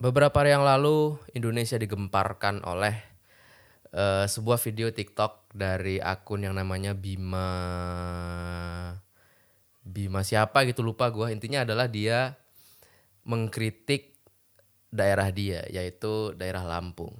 beberapa 0.00 0.32
hari 0.40 0.56
yang 0.56 0.64
lalu 0.64 1.20
Indonesia 1.36 1.76
digemparkan 1.76 2.64
oleh 2.64 2.96
uh, 3.92 4.24
sebuah 4.24 4.56
video 4.64 4.88
TikTok 4.88 5.52
dari 5.52 6.00
akun 6.00 6.48
yang 6.48 6.56
namanya 6.56 6.96
Bima 6.96 7.52
Bima 9.84 10.24
siapa 10.24 10.64
gitu 10.64 10.80
lupa 10.80 11.12
gue 11.12 11.28
intinya 11.28 11.68
adalah 11.68 11.84
dia 11.84 12.32
mengkritik 13.28 14.16
daerah 14.88 15.28
dia 15.28 15.68
yaitu 15.68 16.32
daerah 16.32 16.64
Lampung 16.64 17.12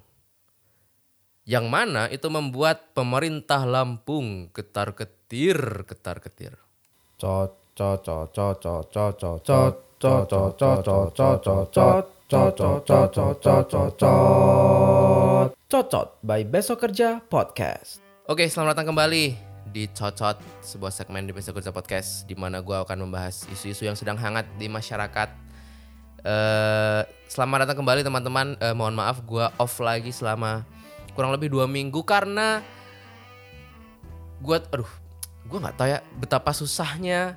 yang 1.45 1.69
mana 1.69 2.09
itu 2.09 2.33
membuat 2.33 2.97
pemerintah 2.97 3.61
Lampung 3.61 4.49
ketar 4.49 4.97
ketir 4.97 5.85
ketar 5.85 6.17
ketir 6.17 6.57
cot 7.21 7.61
cot 7.77 8.01
cot 8.01 8.33
cot 8.33 8.57
cot 8.57 9.13
cot 9.21 9.77
cot 11.13 11.69
cot 11.69 12.05
cot 12.31 12.55
cot 12.55 12.79
cot 12.87 13.11
cot 13.11 13.35
cot 13.43 13.67
cot 13.67 13.91
Cocot, 13.91 13.91
cocot, 13.91 13.91
cocot, 13.91 13.91
cocot. 13.99 15.47
Cocot 15.67 16.07
by 16.23 16.47
Besok 16.47 16.87
Kerja 16.87 17.19
Podcast. 17.27 17.99
Oke, 18.23 18.47
selamat 18.47 18.71
datang 18.71 18.95
kembali 18.95 19.35
di 19.75 19.91
Cocot, 19.91 20.39
sebuah 20.63 20.95
segmen 20.95 21.27
di 21.27 21.35
Besok 21.35 21.59
Kerja 21.59 21.75
Podcast 21.75 22.23
di 22.31 22.39
mana 22.39 22.63
gue 22.63 22.71
akan 22.71 23.03
membahas 23.03 23.43
isu-isu 23.51 23.83
yang 23.83 23.99
sedang 23.99 24.15
hangat 24.15 24.47
di 24.55 24.71
masyarakat. 24.71 25.27
Uh, 26.23 27.03
selamat 27.27 27.67
datang 27.67 27.83
kembali 27.83 27.99
teman-teman. 27.99 28.55
Uh, 28.63 28.79
mohon 28.79 28.95
maaf 28.95 29.19
gue 29.27 29.43
off 29.59 29.75
lagi 29.83 30.15
selama 30.15 30.63
kurang 31.19 31.35
lebih 31.35 31.51
dua 31.51 31.67
minggu 31.67 31.99
karena 32.07 32.63
gue, 34.39 34.55
aduh, 34.71 34.91
gue 35.51 35.59
nggak 35.59 35.75
tahu 35.75 35.87
ya 35.91 35.99
betapa 36.15 36.55
susahnya 36.55 37.35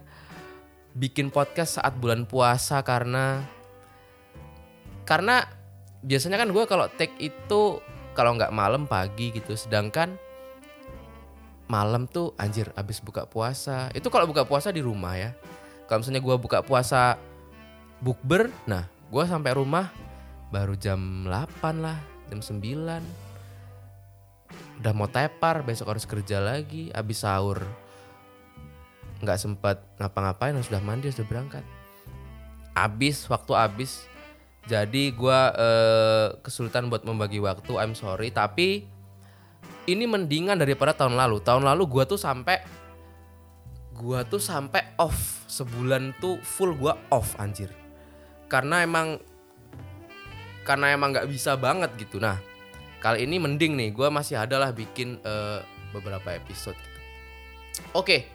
bikin 0.95 1.35
podcast 1.35 1.83
saat 1.83 1.99
bulan 1.99 2.31
puasa 2.31 2.79
karena 2.87 3.43
karena 5.05 5.45
biasanya 6.05 6.37
kan 6.37 6.53
gue 6.53 6.65
kalau 6.69 6.89
take 6.93 7.17
itu 7.21 7.81
kalau 8.13 8.37
nggak 8.37 8.53
malam 8.53 8.85
pagi 8.89 9.33
gitu. 9.33 9.57
Sedangkan 9.57 10.17
malam 11.69 12.05
tuh 12.09 12.37
anjir 12.41 12.73
abis 12.77 13.01
buka 13.01 13.25
puasa. 13.29 13.89
Itu 13.93 14.09
kalau 14.09 14.29
buka 14.29 14.45
puasa 14.49 14.73
di 14.73 14.81
rumah 14.81 15.17
ya. 15.17 15.33
Kalau 15.89 16.01
misalnya 16.01 16.25
gue 16.25 16.37
buka 16.41 16.65
puasa 16.65 17.21
bukber 18.01 18.51
nah 18.69 18.89
gue 19.09 19.25
sampai 19.25 19.53
rumah 19.57 19.89
baru 20.53 20.77
jam 20.77 21.25
8 21.29 21.85
lah 21.85 21.97
jam 22.29 22.41
9 22.43 22.61
udah 24.75 24.93
mau 24.93 25.09
tepar 25.09 25.63
besok 25.65 25.93
harus 25.93 26.09
kerja 26.09 26.41
lagi. 26.41 26.89
Abis 26.95 27.25
sahur 27.25 27.61
nggak 29.25 29.41
sempat 29.41 29.81
ngapa-ngapain 29.97 30.53
harus 30.53 30.69
sudah 30.69 30.85
mandi 30.85 31.13
sudah 31.13 31.29
berangkat. 31.29 31.65
Abis 32.75 33.29
waktu 33.31 33.53
abis 33.55 34.14
jadi 34.65 35.13
gue 35.13 35.41
uh, 35.61 36.41
kesulitan 36.41 36.89
buat 36.89 37.05
membagi 37.05 37.37
waktu, 37.37 37.73
I'm 37.77 37.93
sorry. 37.93 38.33
Tapi 38.33 38.89
ini 39.85 40.05
mendingan 40.09 40.57
daripada 40.57 40.97
tahun 40.97 41.21
lalu. 41.21 41.45
Tahun 41.45 41.61
lalu 41.61 41.85
gue 41.85 42.05
tuh 42.09 42.21
sampai 42.21 42.65
gue 43.95 44.21
tuh 44.27 44.43
sampai 44.43 44.97
off 44.99 45.47
sebulan 45.47 46.17
tuh 46.19 46.41
full 46.41 46.73
gue 46.81 46.93
off 47.13 47.37
anjir. 47.37 47.69
Karena 48.49 48.81
emang 48.81 49.21
karena 50.65 50.97
emang 50.97 51.13
nggak 51.13 51.29
bisa 51.29 51.61
banget 51.61 51.93
gitu. 52.01 52.17
Nah 52.17 52.41
kali 53.05 53.29
ini 53.29 53.37
mending 53.37 53.77
nih, 53.77 53.93
gue 53.93 54.09
masih 54.09 54.41
ada 54.41 54.57
lah 54.57 54.73
bikin 54.73 55.21
uh, 55.29 55.61
beberapa 55.93 56.33
episode. 56.33 56.73
Gitu. 56.81 57.01
Oke, 57.93 58.33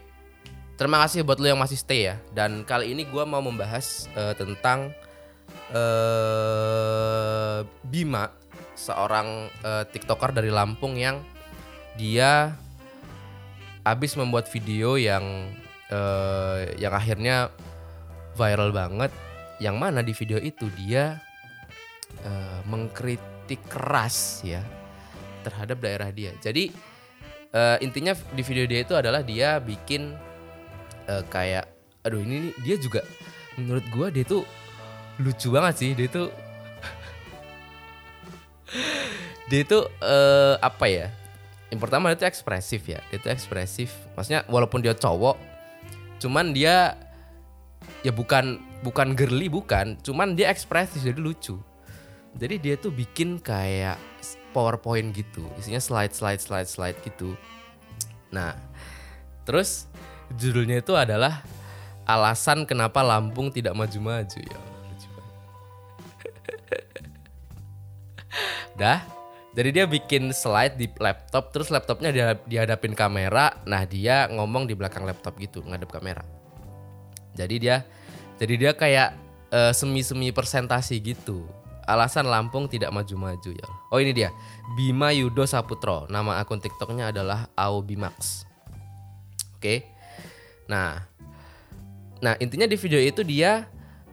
terima 0.77 1.01
kasih 1.01 1.25
buat 1.25 1.41
lo 1.41 1.49
yang 1.49 1.57
masih 1.57 1.81
stay 1.81 2.05
ya. 2.05 2.21
Dan 2.37 2.61
kali 2.69 2.93
ini 2.93 3.09
gue 3.09 3.23
mau 3.25 3.41
membahas 3.41 4.05
uh, 4.13 4.37
tentang 4.37 4.93
uh, 5.73 7.65
Bima, 7.85 8.29
seorang 8.77 9.49
uh, 9.65 9.83
TikToker 9.89 10.31
dari 10.33 10.49
Lampung 10.53 10.95
yang 10.97 11.21
dia 11.97 12.55
habis 13.83 14.15
membuat 14.15 14.47
video 14.51 14.95
yang 14.95 15.51
uh, 15.89 16.63
yang 16.77 16.93
akhirnya 16.93 17.49
viral 18.37 18.71
banget. 18.71 19.11
Yang 19.59 19.75
mana 19.75 19.99
di 19.99 20.15
video 20.15 20.39
itu 20.39 20.71
dia 20.79 21.19
uh, 22.23 22.59
mengkritik 22.63 23.59
keras 23.67 24.39
ya 24.47 24.63
terhadap 25.43 25.83
daerah 25.83 26.07
dia. 26.15 26.31
Jadi 26.39 26.71
uh, 27.51 27.77
intinya 27.83 28.15
di 28.31 28.43
video 28.45 28.63
dia 28.63 28.87
itu 28.87 28.95
adalah 28.95 29.19
dia 29.19 29.59
bikin 29.59 30.15
uh, 31.11 31.23
kayak 31.27 31.67
aduh 32.07 32.23
ini 32.23 32.55
dia 32.63 32.79
juga 32.79 33.03
menurut 33.59 33.83
gua 33.91 34.07
dia 34.07 34.23
tuh 34.23 34.47
lucu 35.19 35.51
banget 35.51 35.73
sih. 35.75 35.91
Dia 35.93 36.07
tuh 36.07 36.27
dia 39.51 39.59
itu 39.61 39.79
uh, 40.01 40.55
apa 40.63 40.85
ya? 40.87 41.07
Yang 41.69 41.79
pertama 41.85 42.09
dia 42.09 42.17
tuh 42.25 42.29
ekspresif 42.31 42.81
ya. 42.87 43.03
Dia 43.11 43.19
tuh 43.19 43.31
ekspresif. 43.35 43.93
Maksudnya 44.15 44.47
walaupun 44.47 44.81
dia 44.81 44.95
cowok 44.95 45.51
cuman 46.19 46.51
dia 46.51 46.99
ya 48.03 48.11
bukan 48.11 48.59
bukan 48.81 49.13
girly 49.13 49.51
bukan. 49.51 49.99
Cuman 50.01 50.33
dia 50.33 50.49
ekspresif 50.49 51.03
jadi 51.03 51.19
lucu. 51.19 51.59
Jadi 52.39 52.55
dia 52.61 52.75
tuh 52.79 52.93
bikin 52.93 53.41
kayak 53.41 53.99
powerpoint 54.55 55.11
gitu. 55.11 55.43
Isinya 55.59 55.81
slide 55.83 56.15
slide 56.15 56.39
slide 56.39 56.69
slide 56.69 56.97
gitu. 57.03 57.35
Nah 58.31 58.55
terus 59.43 59.89
judulnya 60.37 60.79
itu 60.85 60.93
adalah 60.93 61.41
alasan 62.05 62.69
kenapa 62.69 63.01
Lampung 63.01 63.49
tidak 63.49 63.73
maju-maju 63.73 64.37
ya 64.41 64.68
Dah. 68.79 69.03
Jadi 69.49 69.75
dia 69.75 69.85
bikin 69.89 70.29
slide 70.31 70.77
di 70.77 70.87
laptop, 71.01 71.49
terus 71.49 71.67
laptopnya 71.73 72.13
dia 72.13 72.37
dihadapin 72.47 72.93
kamera. 72.93 73.57
Nah 73.65 73.83
dia 73.83 74.29
ngomong 74.31 74.69
di 74.69 74.77
belakang 74.77 75.03
laptop 75.03 75.35
gitu, 75.41 75.65
ngadep 75.65 75.89
kamera. 75.89 76.21
Jadi 77.33 77.55
dia, 77.57 77.83
jadi 78.37 78.53
dia 78.55 78.71
kayak 78.77 79.09
uh, 79.51 79.73
semi-semi 79.73 80.29
presentasi 80.29 81.01
gitu. 81.01 81.49
Alasan 81.89 82.29
Lampung 82.29 82.69
tidak 82.69 82.93
maju-maju 82.93 83.49
ya. 83.49 83.67
Oh 83.89 83.97
ini 83.97 84.13
dia, 84.13 84.29
Bima 84.77 85.09
Yudo 85.09 85.49
Saputro. 85.49 86.05
Nama 86.05 86.37
akun 86.37 86.61
TikToknya 86.61 87.09
adalah 87.09 87.49
Aubimax. 87.57 88.45
Oke. 89.57 89.89
Nah, 90.69 91.01
nah 92.21 92.37
intinya 92.37 92.69
di 92.69 92.77
video 92.77 93.01
itu 93.01 93.25
dia 93.25 93.65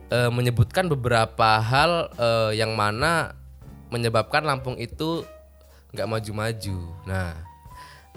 uh, 0.09 0.32
menyebutkan 0.32 0.88
beberapa 0.88 1.60
hal 1.60 2.09
uh, 2.16 2.56
yang 2.56 2.72
mana 2.72 3.37
menyebabkan 3.91 4.42
Lampung 4.42 4.76
itu 4.78 5.22
nggak 5.94 6.08
maju-maju. 6.08 6.78
Nah, 7.06 7.36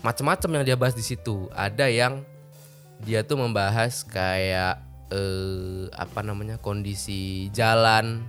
macam-macam 0.01 0.49
yang 0.59 0.63
dia 0.65 0.77
bahas 0.79 0.95
di 0.95 1.05
situ. 1.05 1.47
Ada 1.53 1.87
yang 1.91 2.23
dia 3.03 3.23
tuh 3.23 3.39
membahas 3.39 4.03
kayak 4.03 4.83
eh, 5.11 5.87
apa 5.95 6.19
namanya 6.25 6.59
kondisi 6.59 7.47
jalan, 7.55 8.27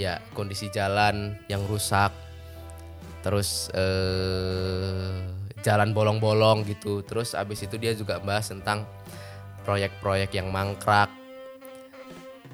ya 0.00 0.20
kondisi 0.32 0.72
jalan 0.72 1.36
yang 1.52 1.64
rusak, 1.68 2.12
terus 3.20 3.68
eh, 3.76 5.20
jalan 5.60 5.92
bolong-bolong 5.92 6.64
gitu. 6.64 7.04
Terus 7.04 7.36
abis 7.36 7.68
itu 7.68 7.76
dia 7.76 7.92
juga 7.92 8.18
bahas 8.22 8.48
tentang 8.48 8.88
proyek-proyek 9.68 10.34
yang 10.34 10.48
mangkrak. 10.50 11.10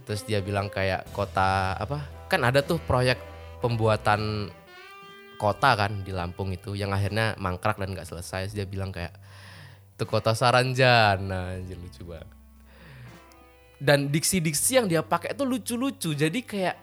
Terus 0.05 0.25
dia 0.25 0.41
bilang 0.41 0.73
kayak 0.73 1.05
kota 1.13 1.77
apa? 1.77 2.05
Kan 2.33 2.45
ada 2.45 2.65
tuh 2.65 2.81
proyek 2.85 3.28
pembuatan 3.59 4.51
kota 5.39 5.79
kan 5.79 6.03
di 6.03 6.11
Lampung 6.11 6.51
itu 6.51 6.75
yang 6.75 6.91
akhirnya 6.91 7.39
mangkrak 7.39 7.79
dan 7.79 7.95
nggak 7.95 8.09
selesai. 8.11 8.51
Dia 8.51 8.67
bilang 8.67 8.91
kayak 8.91 9.15
itu 9.95 10.05
kota 10.05 10.35
Saranjana 10.35 11.59
anjir 11.59 11.79
lucu 11.79 12.03
banget. 12.07 12.29
Dan 13.79 14.11
diksi-diksi 14.11 14.83
yang 14.83 14.87
dia 14.91 15.07
pakai 15.07 15.39
itu 15.39 15.47
lucu-lucu. 15.47 16.11
Jadi 16.15 16.43
kayak 16.43 16.77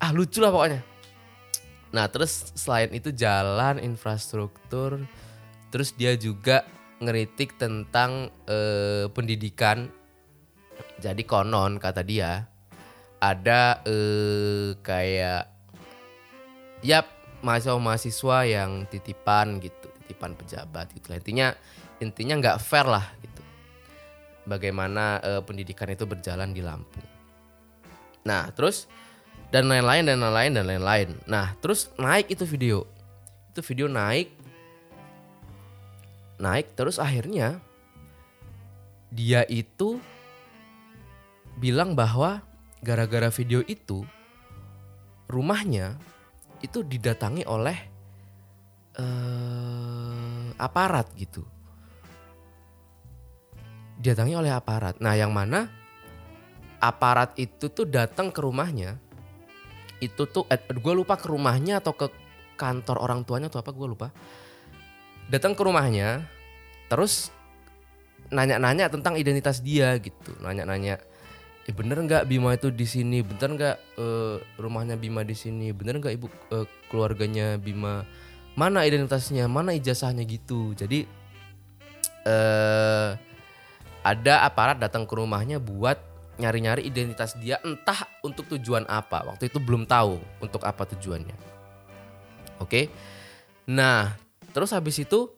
ah 0.00 0.10
lucu 0.12 0.40
lah 0.40 0.48
pokoknya. 0.48 0.80
Nah 1.92 2.08
terus 2.08 2.52
selain 2.56 2.88
itu 2.96 3.12
jalan 3.12 3.80
infrastruktur 3.80 5.04
terus 5.68 5.92
dia 5.92 6.16
juga 6.16 6.64
ngeritik 7.04 7.60
tentang 7.60 8.32
eh, 8.48 9.06
pendidikan. 9.12 9.92
Jadi 10.98 11.22
konon 11.22 11.78
kata 11.78 12.02
dia 12.02 12.57
ada 13.18 13.82
eh, 13.82 14.78
kayak 14.82 15.50
ya 16.82 17.02
mahasiswa-mahasiswa 17.42 18.38
yang 18.46 18.86
titipan 18.86 19.58
gitu, 19.58 19.88
titipan 20.02 20.38
pejabat 20.38 20.90
gitu. 20.94 21.10
Intinya 21.10 21.54
intinya 21.98 22.34
nggak 22.38 22.58
fair 22.62 22.86
lah 22.86 23.06
gitu. 23.22 23.42
Bagaimana 24.46 25.18
eh, 25.22 25.42
pendidikan 25.42 25.90
itu 25.90 26.06
berjalan 26.06 26.54
di 26.54 26.62
Lampung. 26.62 27.06
Nah, 28.26 28.50
terus 28.54 28.86
dan 29.48 29.66
lain-lain 29.66 30.04
dan 30.06 30.18
lain-lain 30.20 30.52
dan 30.54 30.64
lain-lain. 30.68 31.08
Nah, 31.26 31.56
terus 31.58 31.90
naik 31.98 32.30
itu 32.30 32.44
video. 32.46 32.86
Itu 33.50 33.64
video 33.64 33.90
naik 33.90 34.38
naik 36.38 36.78
terus 36.78 37.02
akhirnya 37.02 37.58
dia 39.10 39.42
itu 39.50 39.98
bilang 41.58 41.98
bahwa 41.98 42.46
gara-gara 42.82 43.28
video 43.34 43.60
itu 43.66 44.06
rumahnya 45.28 45.98
itu 46.62 46.82
didatangi 46.82 47.46
oleh 47.46 47.78
eh 48.98 50.18
aparat 50.58 51.06
gitu. 51.14 51.46
Didatangi 53.98 54.34
oleh 54.34 54.50
aparat. 54.50 54.98
Nah, 54.98 55.14
yang 55.14 55.30
mana 55.30 55.70
aparat 56.82 57.34
itu 57.38 57.70
tuh 57.70 57.86
datang 57.86 58.34
ke 58.34 58.42
rumahnya. 58.42 58.98
Itu 60.02 60.26
tuh 60.26 60.46
eh, 60.50 60.58
gue 60.58 60.94
lupa 60.94 61.18
ke 61.18 61.30
rumahnya 61.30 61.82
atau 61.82 61.94
ke 61.94 62.06
kantor 62.58 62.98
orang 63.02 63.22
tuanya 63.22 63.50
atau 63.50 63.62
apa 63.62 63.70
gue 63.70 63.86
lupa. 63.86 64.08
Datang 65.30 65.54
ke 65.54 65.62
rumahnya, 65.62 66.26
terus 66.90 67.30
nanya-nanya 68.30 68.90
tentang 68.90 69.14
identitas 69.18 69.62
dia 69.62 69.94
gitu. 69.98 70.34
Nanya-nanya 70.42 70.98
eh, 71.68 71.74
bener 71.76 72.00
nggak 72.00 72.24
Bima 72.24 72.56
itu 72.56 72.72
di 72.72 72.88
sini? 72.88 73.20
Bener 73.20 73.48
nggak 73.52 73.76
eh, 74.00 74.36
rumahnya 74.56 74.96
Bima 74.96 75.20
di 75.20 75.36
sini? 75.36 75.70
Bener 75.76 76.00
nggak 76.00 76.14
ibu 76.16 76.26
eh, 76.56 76.66
keluarganya 76.88 77.60
Bima? 77.60 78.08
Mana 78.56 78.88
identitasnya? 78.88 79.44
Mana 79.46 79.76
ijazahnya? 79.76 80.24
Gitu. 80.24 80.72
Jadi 80.72 81.04
eh 82.24 83.10
ada 84.02 84.34
aparat 84.48 84.80
datang 84.80 85.04
ke 85.04 85.12
rumahnya 85.12 85.60
buat 85.60 86.00
nyari-nyari 86.38 86.86
identitas 86.86 87.36
dia 87.36 87.60
entah 87.60 88.08
untuk 88.24 88.48
tujuan 88.56 88.88
apa. 88.88 89.28
Waktu 89.28 89.52
itu 89.52 89.60
belum 89.60 89.84
tahu 89.84 90.16
untuk 90.40 90.64
apa 90.64 90.88
tujuannya. 90.88 91.36
Oke? 92.64 92.88
Nah 93.68 94.16
terus 94.56 94.72
habis 94.72 94.96
itu 94.96 95.28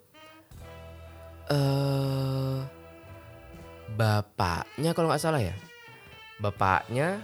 eh 1.50 2.62
bapaknya 3.90 4.94
kalau 4.94 5.10
nggak 5.10 5.18
salah 5.18 5.42
ya 5.42 5.52
bapaknya 6.40 7.20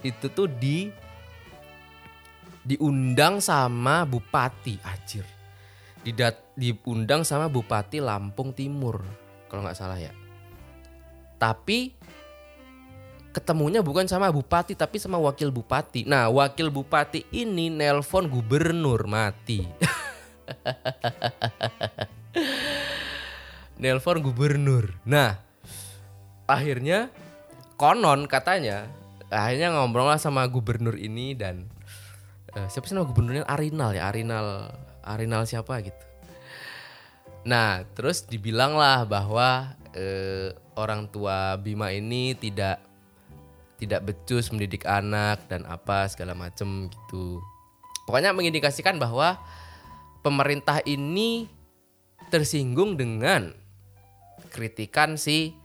itu 0.00 0.32
tuh 0.32 0.48
di 0.48 0.88
diundang 2.64 3.44
sama 3.44 4.08
bupati 4.08 4.80
Acir. 4.80 5.28
Didat, 6.04 6.36
diundang 6.56 7.24
sama 7.24 7.48
bupati 7.48 8.00
Lampung 8.00 8.52
Timur 8.52 9.04
kalau 9.48 9.62
nggak 9.64 9.76
salah 9.76 9.98
ya. 10.00 10.12
Tapi 11.40 11.92
ketemunya 13.34 13.82
bukan 13.84 14.08
sama 14.08 14.32
bupati 14.32 14.74
tapi 14.76 14.98
sama 15.00 15.18
wakil 15.20 15.50
bupati. 15.52 16.04
Nah, 16.08 16.28
wakil 16.32 16.70
bupati 16.72 17.24
ini 17.32 17.70
nelpon 17.72 18.28
gubernur 18.28 19.06
mati. 19.08 19.64
nelpon 23.82 24.20
gubernur. 24.20 24.92
Nah, 25.08 25.40
akhirnya 26.44 27.08
konon 27.84 28.24
katanya. 28.24 28.88
Akhirnya 29.28 29.76
ngobrol 29.76 30.08
lah 30.08 30.16
sama 30.16 30.48
gubernur 30.48 30.96
ini 30.96 31.36
dan 31.36 31.68
eh, 32.56 32.64
siapa 32.72 32.88
sih 32.88 32.96
nama 32.96 33.04
gubernurnya? 33.04 33.44
Arinal 33.44 33.92
ya 33.92 34.08
Arinal 34.08 34.72
Arinal 35.04 35.44
siapa 35.44 35.84
gitu. 35.84 36.04
Nah 37.44 37.84
terus 37.92 38.24
dibilang 38.24 38.72
lah 38.72 39.04
bahwa 39.04 39.76
eh, 39.92 40.56
orang 40.80 41.12
tua 41.12 41.60
Bima 41.60 41.92
ini 41.92 42.32
tidak 42.32 42.80
tidak 43.76 44.00
becus 44.00 44.48
mendidik 44.48 44.88
anak 44.88 45.44
dan 45.52 45.68
apa 45.68 46.08
segala 46.08 46.32
macem 46.32 46.88
gitu. 46.88 47.44
Pokoknya 48.08 48.32
mengindikasikan 48.32 48.96
bahwa 48.96 49.36
pemerintah 50.24 50.80
ini 50.88 51.52
tersinggung 52.32 52.96
dengan 52.96 53.52
kritikan 54.48 55.20
si 55.20 55.63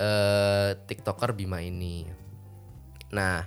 eh, 0.00 0.70
tiktoker 0.88 1.36
Bima 1.36 1.60
ini. 1.60 2.08
Nah, 3.12 3.44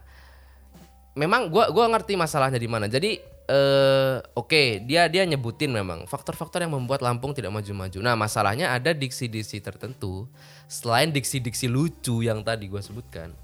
memang 1.17 1.49
gua 1.49 1.73
gua 1.73 1.89
ngerti 1.89 2.13
masalahnya 2.13 2.61
di 2.61 2.69
mana. 2.69 2.85
Jadi 2.85 3.17
eh 3.43 4.17
oke, 4.39 4.47
okay, 4.47 4.67
dia 4.85 5.11
dia 5.11 5.27
nyebutin 5.27 5.67
memang 5.67 6.07
faktor-faktor 6.07 6.63
yang 6.63 6.71
membuat 6.77 7.03
Lampung 7.03 7.35
tidak 7.35 7.51
maju-maju. 7.51 7.99
Nah, 7.99 8.15
masalahnya 8.15 8.71
ada 8.71 8.95
diksi-diksi 8.95 9.59
tertentu 9.59 10.31
selain 10.69 11.11
diksi-diksi 11.11 11.67
lucu 11.67 12.23
yang 12.23 12.39
tadi 12.45 12.69
gua 12.71 12.79
sebutkan. 12.79 13.35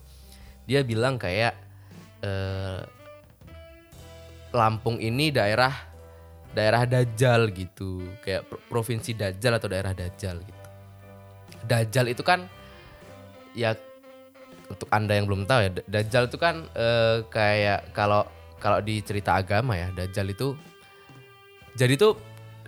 Dia 0.69 0.85
bilang 0.85 1.17
kayak 1.19 1.57
eh 2.23 2.81
Lampung 4.49 4.97
ini 4.97 5.29
daerah 5.29 5.73
daerah 6.49 6.81
Dajjal 6.89 7.53
gitu, 7.53 8.01
kayak 8.25 8.49
provinsi 8.65 9.13
Dajjal 9.13 9.61
atau 9.61 9.69
daerah 9.69 9.93
Dajjal 9.93 10.41
gitu. 10.41 10.67
Dajjal 11.69 12.09
itu 12.09 12.25
kan 12.25 12.49
ya 13.59 13.75
untuk 14.71 14.87
anda 14.95 15.19
yang 15.19 15.27
belum 15.27 15.43
tahu 15.43 15.59
ya 15.67 15.69
Dajjal 15.83 16.31
itu 16.31 16.37
kan 16.39 16.63
eh, 16.71 17.27
kayak 17.27 17.91
kalau 17.91 18.23
kalau 18.63 18.79
di 18.79 19.03
cerita 19.03 19.35
agama 19.35 19.75
ya 19.75 19.91
Dajjal 19.91 20.31
itu 20.31 20.55
jadi 21.75 21.99
tuh 21.99 22.15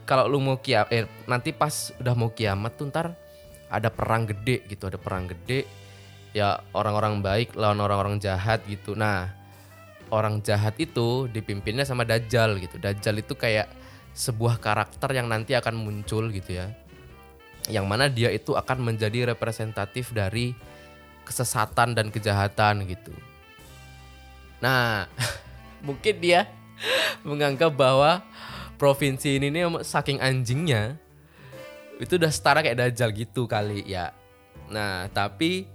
kalau 0.03 0.27
lu 0.27 0.43
mau 0.43 0.59
kiamat 0.59 0.91
eh, 0.91 1.07
nanti 1.31 1.55
pas 1.55 1.95
udah 2.03 2.15
mau 2.19 2.35
kiamat 2.35 2.75
tuh 2.75 2.91
ntar 2.91 3.15
ada 3.71 3.87
perang 3.87 4.27
gede 4.27 4.67
gitu 4.67 4.91
ada 4.91 4.99
perang 4.99 5.31
gede 5.31 5.63
ya 6.31 6.63
orang-orang 6.71 7.19
baik 7.19 7.55
lawan 7.59 7.79
orang-orang 7.83 8.17
jahat 8.19 8.63
gitu. 8.67 8.95
Nah 8.95 9.31
orang 10.11 10.43
jahat 10.43 10.75
itu 10.79 11.27
dipimpinnya 11.31 11.87
sama 11.87 12.03
Dajjal 12.07 12.59
gitu. 12.59 12.79
Dajjal 12.79 13.23
itu 13.23 13.33
kayak 13.35 13.71
sebuah 14.11 14.59
karakter 14.59 15.15
yang 15.15 15.31
nanti 15.31 15.55
akan 15.55 15.75
muncul 15.79 16.27
gitu 16.31 16.59
ya. 16.59 16.67
Yang 17.69 17.85
mana 17.87 18.05
dia 18.11 18.33
itu 18.33 18.57
akan 18.57 18.83
menjadi 18.83 19.31
representatif 19.31 20.11
dari 20.11 20.51
kesesatan 21.31 21.95
dan 21.95 22.11
kejahatan 22.11 22.83
gitu. 22.83 23.15
Nah, 24.59 25.07
mungkin 25.87 26.19
dia 26.19 26.51
menganggap 27.23 27.71
bahwa 27.71 28.19
provinsi 28.75 29.39
ini 29.39 29.47
nih 29.53 29.85
saking 29.85 30.19
anjingnya 30.19 30.99
itu 32.01 32.17
udah 32.17 32.33
setara 32.33 32.65
kayak 32.65 32.81
dajjal 32.81 33.09
gitu 33.13 33.45
kali 33.45 33.85
ya. 33.85 34.11
Nah, 34.73 35.07
tapi 35.13 35.69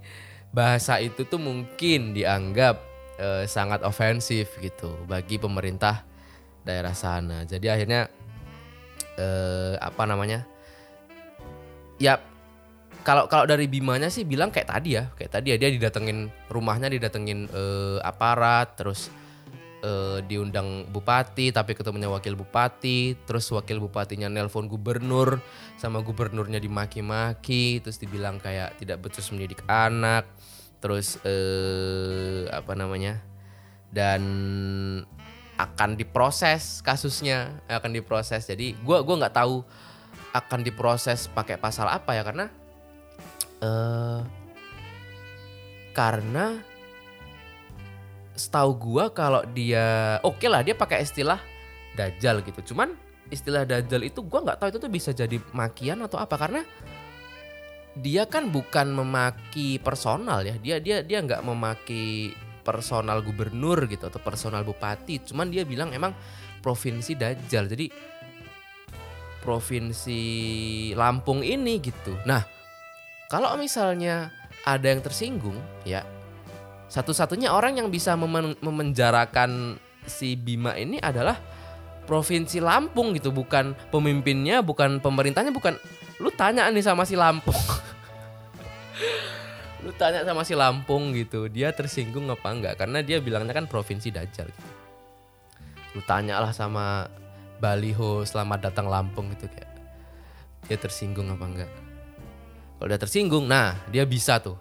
bahasa 0.51 0.99
itu 0.99 1.23
tuh 1.23 1.39
mungkin 1.39 2.11
dianggap 2.11 2.83
eh, 3.17 3.43
sangat 3.47 3.81
ofensif 3.87 4.59
gitu 4.59 4.93
bagi 5.07 5.39
pemerintah 5.39 6.03
daerah 6.67 6.91
sana. 6.91 7.47
Jadi 7.47 7.71
akhirnya 7.71 8.11
eh, 9.15 9.79
apa 9.79 10.03
namanya? 10.03 10.43
Ya 11.97 12.19
kalau 13.03 13.25
kalau 13.29 13.45
dari 13.49 13.65
Bimanya 13.69 14.07
sih 14.07 14.23
bilang 14.23 14.53
kayak 14.53 14.69
tadi 14.69 14.95
ya, 14.97 15.09
kayak 15.13 15.31
tadi 15.31 15.53
ya 15.53 15.57
dia 15.57 15.69
didatengin 15.73 16.29
rumahnya 16.47 16.87
didatengin 16.91 17.49
eh, 17.49 17.99
aparat, 18.01 18.77
terus 18.77 19.09
eh, 19.83 20.19
diundang 20.25 20.85
bupati 20.89 21.49
tapi 21.51 21.73
ketemunya 21.73 22.09
wakil 22.09 22.37
bupati, 22.37 23.17
terus 23.25 23.49
wakil 23.53 23.83
bupatinya 23.83 24.27
nelpon 24.27 24.67
gubernur 24.67 25.41
sama 25.75 25.99
gubernurnya 26.03 26.61
dimaki-maki, 26.61 27.83
terus 27.83 27.97
dibilang 28.01 28.37
kayak 28.41 28.77
tidak 28.79 29.01
becus 29.03 29.29
mendidik 29.33 29.61
anak, 29.67 30.27
terus 30.79 31.17
eh, 31.23 32.47
apa 32.51 32.73
namanya? 32.77 33.23
dan 33.87 34.21
akan 35.57 35.97
diproses 35.97 36.85
kasusnya 36.85 37.63
akan 37.65 37.97
diproses 37.97 38.45
jadi 38.45 38.77
gua 38.85 39.01
gua 39.01 39.25
nggak 39.25 39.35
tahu 39.35 39.65
akan 40.35 40.59
diproses 40.61 41.25
pakai 41.33 41.57
pasal 41.57 41.89
apa 41.89 42.13
ya 42.13 42.21
karena 42.21 42.53
eh 43.63 44.21
karena 45.97 46.61
setahu 48.37 48.77
gua 48.77 49.09
kalau 49.09 49.41
dia 49.49 50.17
oke 50.21 50.45
lah 50.45 50.61
dia 50.61 50.77
pakai 50.77 51.01
istilah 51.01 51.41
dajjal 51.97 52.45
gitu. 52.45 52.73
Cuman 52.73 52.93
istilah 53.33 53.65
dajjal 53.65 54.05
itu 54.05 54.21
gua 54.21 54.45
nggak 54.45 54.57
tahu 54.61 54.69
itu 54.73 54.79
tuh 54.79 54.91
bisa 54.93 55.09
jadi 55.11 55.41
makian 55.57 56.05
atau 56.05 56.21
apa 56.21 56.37
karena 56.37 56.61
dia 57.97 58.29
kan 58.29 58.53
bukan 58.53 58.93
memaki 58.93 59.81
personal 59.81 60.45
ya. 60.45 60.53
Dia 60.61 60.77
dia 60.77 61.01
dia 61.01 61.17
nggak 61.17 61.41
memaki 61.41 62.29
personal 62.61 63.25
gubernur 63.25 63.89
gitu 63.89 64.05
atau 64.05 64.21
personal 64.21 64.61
bupati. 64.61 65.25
Cuman 65.25 65.49
dia 65.49 65.65
bilang 65.65 65.89
emang 65.95 66.13
provinsi 66.61 67.17
dajjal. 67.17 67.65
Jadi 67.73 67.89
provinsi 69.41 70.21
Lampung 70.93 71.39
ini 71.39 71.79
gitu. 71.79 72.11
Nah, 72.27 72.56
kalau 73.27 73.51
misalnya 73.59 74.31
ada 74.63 74.87
yang 74.87 75.03
tersinggung, 75.03 75.59
ya 75.83 76.03
satu-satunya 76.87 77.51
orang 77.51 77.75
yang 77.75 77.91
bisa 77.91 78.15
memen 78.15 78.55
memenjarakan 78.63 79.75
si 80.07 80.39
Bima 80.39 80.79
ini 80.79 80.95
adalah 81.03 81.35
provinsi 82.07 82.63
Lampung 82.63 83.11
gitu, 83.19 83.35
bukan 83.35 83.75
pemimpinnya, 83.91 84.63
bukan 84.63 85.03
pemerintahnya, 85.03 85.51
bukan. 85.51 85.75
Lu 86.23 86.31
tanya 86.31 86.71
nih 86.71 86.81
sama 86.81 87.03
si 87.03 87.19
Lampung. 87.19 87.53
lu 89.83 89.91
tanya 89.99 90.23
sama 90.23 90.47
si 90.47 90.55
Lampung 90.55 91.11
gitu, 91.11 91.51
dia 91.51 91.75
tersinggung 91.75 92.31
apa 92.31 92.47
enggak? 92.47 92.79
Karena 92.79 93.03
dia 93.03 93.19
bilangnya 93.19 93.51
kan 93.51 93.67
provinsi 93.67 94.09
Dajjal 94.09 94.47
gitu. 94.47 94.71
Lu 95.99 96.01
tanyalah 96.07 96.55
sama 96.55 97.11
baliho 97.59 98.23
selamat 98.23 98.71
datang 98.71 98.87
Lampung 98.87 99.27
gitu 99.35 99.51
kayak 99.51 99.67
dia 100.71 100.79
tersinggung 100.79 101.27
apa 101.27 101.43
enggak? 101.43 101.86
Kalau 102.77 102.87
dia 102.93 103.01
tersinggung, 103.01 103.49
nah 103.49 103.73
dia 103.89 104.05
bisa 104.05 104.37
tuh. 104.37 104.57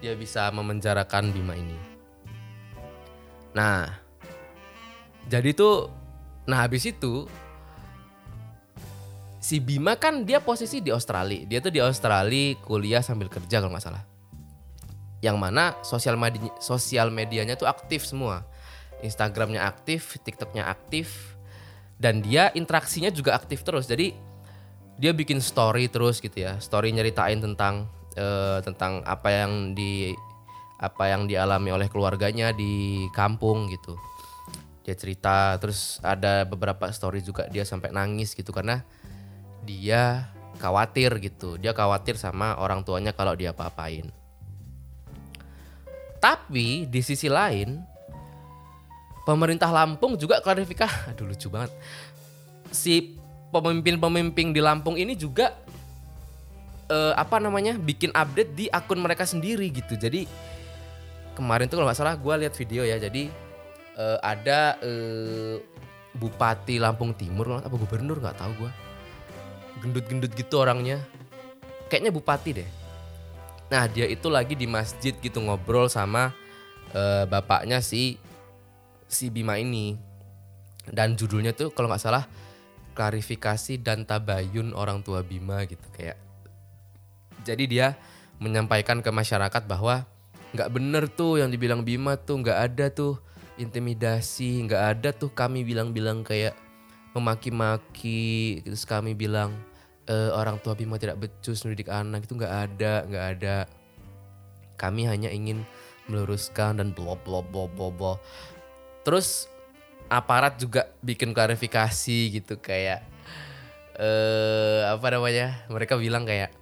Dia 0.00 0.16
bisa 0.16 0.48
memenjarakan 0.48 1.28
Bima 1.30 1.52
ini. 1.52 1.76
Nah, 3.52 4.08
Jadi 5.28 5.52
tuh 5.52 5.92
nah 6.48 6.64
habis 6.64 6.88
itu 6.88 7.28
si 9.36 9.60
Bima 9.60 9.92
kan 10.00 10.24
dia 10.24 10.40
posisi 10.40 10.80
di 10.80 10.88
Australia. 10.88 11.44
Dia 11.44 11.60
tuh 11.60 11.68
di 11.68 11.84
Australia 11.84 12.56
kuliah 12.64 13.04
sambil 13.04 13.28
kerja 13.28 13.60
kalau 13.60 13.68
nggak 13.68 13.84
salah. 13.84 14.04
Yang 15.20 15.36
mana 15.36 15.76
sosial 15.84 16.16
media 16.16 16.48
sosial 16.64 17.12
medianya 17.12 17.60
tuh 17.60 17.68
aktif 17.68 18.08
semua. 18.08 18.48
Instagramnya 19.04 19.62
aktif, 19.62 20.18
TikToknya 20.24 20.66
aktif, 20.66 21.38
dan 22.02 22.18
dia 22.18 22.50
interaksinya 22.56 23.14
juga 23.14 23.38
aktif 23.38 23.62
terus. 23.62 23.86
Jadi 23.86 24.16
dia 24.98 25.14
bikin 25.14 25.38
story 25.38 25.86
terus 25.86 26.18
gitu 26.18 26.34
ya, 26.34 26.58
story 26.58 26.90
nyeritain 26.90 27.38
tentang 27.38 27.86
eh, 28.18 28.58
tentang 28.66 29.06
apa 29.06 29.30
yang 29.30 29.72
di 29.72 30.12
apa 30.78 31.10
yang 31.10 31.26
dialami 31.26 31.74
oleh 31.74 31.86
keluarganya 31.90 32.50
di 32.50 33.06
kampung 33.14 33.70
gitu. 33.70 33.98
Dia 34.82 34.94
cerita, 34.98 35.54
terus 35.62 36.02
ada 36.02 36.42
beberapa 36.46 36.90
story 36.90 37.22
juga 37.22 37.46
dia 37.50 37.62
sampai 37.62 37.94
nangis 37.94 38.34
gitu 38.34 38.50
karena 38.50 38.82
dia 39.62 40.30
khawatir 40.58 41.18
gitu. 41.22 41.58
Dia 41.58 41.74
khawatir 41.74 42.18
sama 42.18 42.58
orang 42.58 42.82
tuanya 42.82 43.14
kalau 43.14 43.34
dia 43.34 43.54
apa-apain. 43.54 44.10
Tapi 46.18 46.86
di 46.90 47.00
sisi 47.02 47.30
lain 47.30 47.78
pemerintah 49.26 49.70
Lampung 49.70 50.18
juga 50.18 50.38
klarifikasi. 50.42 51.04
Aduh 51.14 51.30
lucu 51.30 51.50
banget. 51.50 51.74
Si 52.70 53.17
pemimpin-pemimpin 53.48 54.52
di 54.52 54.60
Lampung 54.60 54.96
ini 55.00 55.16
juga 55.16 55.56
eh, 56.88 57.14
apa 57.16 57.40
namanya 57.40 57.76
bikin 57.76 58.12
update 58.12 58.52
di 58.56 58.64
akun 58.68 59.00
mereka 59.00 59.24
sendiri 59.24 59.68
gitu. 59.72 59.96
Jadi 59.96 60.28
kemarin 61.36 61.68
tuh 61.68 61.80
kalau 61.80 61.88
nggak 61.88 61.98
salah 61.98 62.16
gue 62.16 62.34
lihat 62.44 62.54
video 62.56 62.82
ya. 62.84 62.96
Jadi 63.00 63.32
eh, 63.96 64.18
ada 64.20 64.76
eh, 64.82 65.56
Bupati 66.18 66.82
Lampung 66.82 67.14
Timur 67.14 67.62
apa 67.62 67.74
gubernur 67.76 68.18
nggak 68.18 68.38
tahu 68.40 68.52
gue. 68.66 68.70
Gendut-gendut 69.84 70.32
gitu 70.34 70.58
orangnya. 70.58 70.98
Kayaknya 71.88 72.12
bupati 72.12 72.50
deh. 72.52 72.68
Nah 73.68 73.84
dia 73.88 74.08
itu 74.08 74.26
lagi 74.28 74.56
di 74.56 74.66
masjid 74.68 75.14
gitu 75.16 75.38
ngobrol 75.40 75.86
sama 75.88 76.34
eh, 76.92 77.24
bapaknya 77.28 77.80
si 77.80 78.18
si 79.08 79.32
Bima 79.32 79.56
ini 79.56 79.96
dan 80.88 81.16
judulnya 81.16 81.52
tuh 81.56 81.72
kalau 81.72 81.88
nggak 81.88 82.00
salah 82.00 82.24
klarifikasi 82.98 83.78
dan 83.78 84.02
tabayun 84.02 84.74
orang 84.74 85.06
tua 85.06 85.22
Bima 85.22 85.62
gitu 85.62 85.86
kayak 85.94 86.18
jadi 87.46 87.64
dia 87.70 87.86
menyampaikan 88.42 88.98
ke 88.98 89.14
masyarakat 89.14 89.62
bahwa 89.70 90.02
nggak 90.50 90.70
bener 90.74 91.06
tuh 91.06 91.38
yang 91.38 91.54
dibilang 91.54 91.86
Bima 91.86 92.18
tuh 92.18 92.42
nggak 92.42 92.58
ada 92.58 92.90
tuh 92.90 93.22
intimidasi 93.54 94.66
nggak 94.66 94.82
ada 94.98 95.08
tuh 95.14 95.30
kami 95.30 95.62
bilang-bilang 95.62 96.26
kayak 96.26 96.58
memaki-maki 97.14 98.58
terus 98.66 98.82
kami 98.82 99.14
bilang 99.14 99.54
"Eh, 100.10 100.30
orang 100.34 100.58
tua 100.58 100.74
Bima 100.74 100.98
tidak 100.98 101.22
becus 101.22 101.62
mendidik 101.62 101.86
anak 101.86 102.26
itu 102.26 102.34
nggak 102.34 102.54
ada 102.66 102.92
nggak 103.06 103.26
ada. 103.38 103.56
Kami 104.78 105.10
hanya 105.10 105.28
ingin 105.30 105.66
meluruskan 106.08 106.80
dan 106.80 106.96
bla 106.96 107.14
bla 107.14 107.44
bla 107.44 107.66
bla 107.68 108.14
terus 109.04 109.48
aparat 110.08 110.56
juga 110.56 110.88
bikin 111.04 111.36
klarifikasi 111.36 112.18
gitu 112.40 112.56
kayak 112.58 113.04
eh 113.98 114.82
apa 114.88 115.06
namanya 115.12 115.68
mereka 115.68 115.98
bilang 116.00 116.24
kayak 116.24 116.54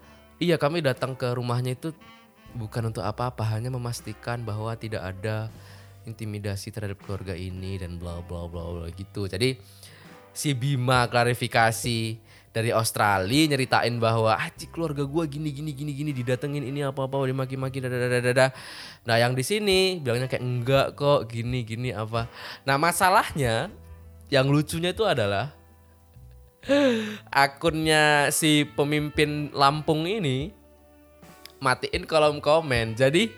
iya 0.42 0.56
kami 0.58 0.82
datang 0.82 1.14
ke 1.14 1.30
rumahnya 1.32 1.78
itu 1.78 1.94
bukan 2.56 2.90
untuk 2.90 3.04
apa-apa 3.04 3.44
hanya 3.56 3.68
memastikan 3.68 4.42
bahwa 4.42 4.72
tidak 4.74 5.04
ada 5.04 5.52
intimidasi 6.06 6.70
terhadap 6.70 7.02
keluarga 7.02 7.34
ini 7.34 7.76
dan 7.76 7.98
bla 7.98 8.22
bla 8.24 8.46
bla 8.46 8.62
bla 8.62 8.86
gitu. 8.94 9.26
Jadi 9.26 9.58
si 10.32 10.54
Bima 10.54 11.04
klarifikasi 11.10 11.98
dari 12.56 12.72
Australia 12.72 13.52
nyeritain 13.52 14.00
bahwa 14.00 14.32
ah 14.32 14.48
cik, 14.48 14.72
keluarga 14.72 15.04
gua 15.04 15.28
gini 15.28 15.52
gini 15.52 15.76
gini 15.76 15.92
gini 15.92 16.10
didatengin 16.16 16.64
ini 16.64 16.80
apa 16.80 17.04
apa 17.04 17.28
dimaki-maki 17.28 17.84
dada 17.84 18.48
Nah 19.04 19.16
yang 19.20 19.36
di 19.36 19.44
sini 19.44 20.00
bilangnya 20.00 20.24
kayak 20.24 20.40
enggak 20.40 20.86
kok 20.96 21.28
gini 21.28 21.68
gini 21.68 21.92
apa. 21.92 22.32
Nah 22.64 22.80
masalahnya 22.80 23.68
yang 24.32 24.48
lucunya 24.48 24.96
itu 24.96 25.04
adalah 25.04 25.52
akunnya 27.28 28.32
si 28.32 28.64
pemimpin 28.64 29.52
Lampung 29.52 30.08
ini 30.08 30.48
matiin 31.60 32.08
kolom 32.08 32.40
komen. 32.40 32.96
Jadi 32.96 33.28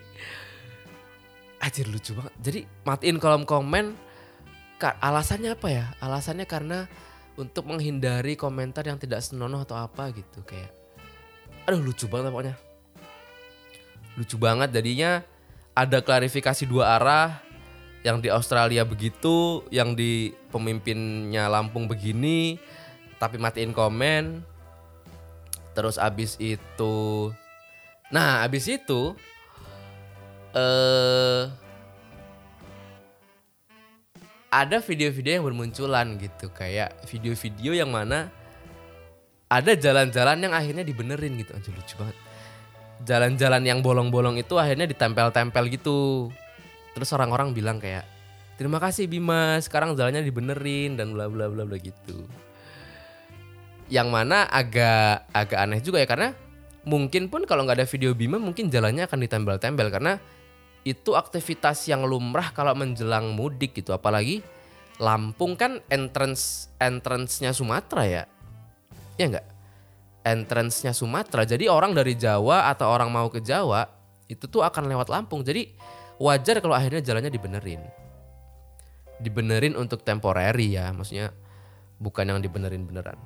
anjir 1.59 1.91
lucu 1.91 2.15
banget. 2.15 2.35
Jadi 2.39 2.61
matiin 2.87 3.19
kolom 3.19 3.43
komen 3.43 3.99
alasannya 4.79 5.59
apa 5.59 5.69
ya? 5.75 5.91
Alasannya 5.99 6.47
karena 6.47 6.87
untuk 7.39 7.71
menghindari 7.71 8.35
komentar 8.35 8.83
yang 8.83 8.99
tidak 8.99 9.23
senonoh 9.23 9.63
atau 9.63 9.79
apa 9.79 10.11
gitu 10.11 10.43
kayak 10.43 10.75
aduh 11.71 11.79
lucu 11.79 12.11
banget 12.11 12.35
pokoknya. 12.35 12.57
Lucu 14.19 14.37
banget 14.37 14.75
jadinya 14.75 15.23
ada 15.79 16.03
klarifikasi 16.03 16.67
dua 16.67 16.99
arah 16.99 17.39
yang 18.03 18.19
di 18.19 18.27
Australia 18.27 18.83
begitu 18.83 19.63
yang 19.71 19.95
di 19.95 20.35
pemimpinnya 20.51 21.47
Lampung 21.47 21.87
begini 21.87 22.59
tapi 23.23 23.39
matiin 23.39 23.71
komen. 23.71 24.43
Terus 25.79 25.95
abis 25.95 26.35
itu 26.43 27.31
nah 28.11 28.43
abis 28.43 28.67
itu 28.67 29.15
eh 30.57 31.68
ada 34.49 34.81
video-video 34.81 35.41
yang 35.41 35.45
bermunculan 35.45 36.17
gitu 36.17 36.49
kayak 36.53 36.97
video-video 37.05 37.77
yang 37.77 37.93
mana 37.93 38.33
ada 39.49 39.73
jalan-jalan 39.77 40.45
yang 40.45 40.53
akhirnya 40.53 40.85
dibenerin 40.85 41.41
gitu. 41.41 41.57
Anjir 41.57 41.73
lucu 41.73 41.97
banget. 41.97 42.17
Jalan-jalan 43.09 43.63
yang 43.65 43.81
bolong-bolong 43.81 44.37
itu 44.37 44.61
akhirnya 44.61 44.85
ditempel-tempel 44.85 45.65
gitu. 45.73 46.29
Terus 46.93 47.09
orang-orang 47.17 47.57
bilang 47.57 47.81
kayak 47.81 48.05
terima 48.61 48.77
kasih 48.77 49.09
Bima. 49.09 49.57
Sekarang 49.65 49.97
jalannya 49.97 50.21
dibenerin 50.21 51.01
dan 51.01 51.17
bla 51.17 51.29
bla 51.33 51.49
bla 51.49 51.65
bla 51.65 51.77
gitu. 51.81 52.29
Yang 53.89 54.09
mana 54.13 54.45
agak 54.49 55.33
agak 55.33 55.59
aneh 55.65 55.81
juga 55.81 56.05
ya 56.05 56.09
karena 56.09 56.37
mungkin 56.85 57.33
pun 57.33 57.49
kalau 57.49 57.65
nggak 57.65 57.85
ada 57.85 57.89
video 57.89 58.13
Bima 58.13 58.37
mungkin 58.37 58.69
jalannya 58.69 59.09
akan 59.09 59.19
ditempel-tempel. 59.25 59.89
Karena 59.89 60.21
itu 60.87 61.15
aktivitas 61.15 61.87
yang 61.91 62.07
lumrah 62.07 62.55
kalau 62.55 62.75
menjelang 62.75 63.35
mudik 63.35 63.79
gitu. 63.79 63.95
Apalagi 63.95 64.45
Lampung 64.99 65.55
kan 65.55 65.79
entrance 65.87 66.67
entrance-nya 66.83 67.55
Sumatera 67.55 68.03
ya. 68.03 68.25
Ya 69.15 69.27
enggak 69.31 69.47
entrance-nya 70.29 70.93
Sumatera. 70.93 71.49
Jadi 71.49 71.71
orang 71.71 71.97
dari 71.97 72.13
Jawa 72.13 72.69
atau 72.69 72.93
orang 72.93 73.09
mau 73.09 73.33
ke 73.33 73.41
Jawa 73.41 73.89
itu 74.29 74.45
tuh 74.45 74.61
akan 74.61 74.91
lewat 74.91 75.09
Lampung. 75.09 75.41
Jadi 75.41 75.73
wajar 76.21 76.61
kalau 76.61 76.77
akhirnya 76.77 77.01
jalannya 77.01 77.33
dibenerin. 77.33 77.81
Dibenerin 79.19 79.75
untuk 79.75 80.05
temporary 80.05 80.79
ya 80.79 80.93
maksudnya 80.93 81.33
bukan 81.99 82.29
yang 82.29 82.41
dibenerin 82.45 82.85
beneran. 82.85 83.19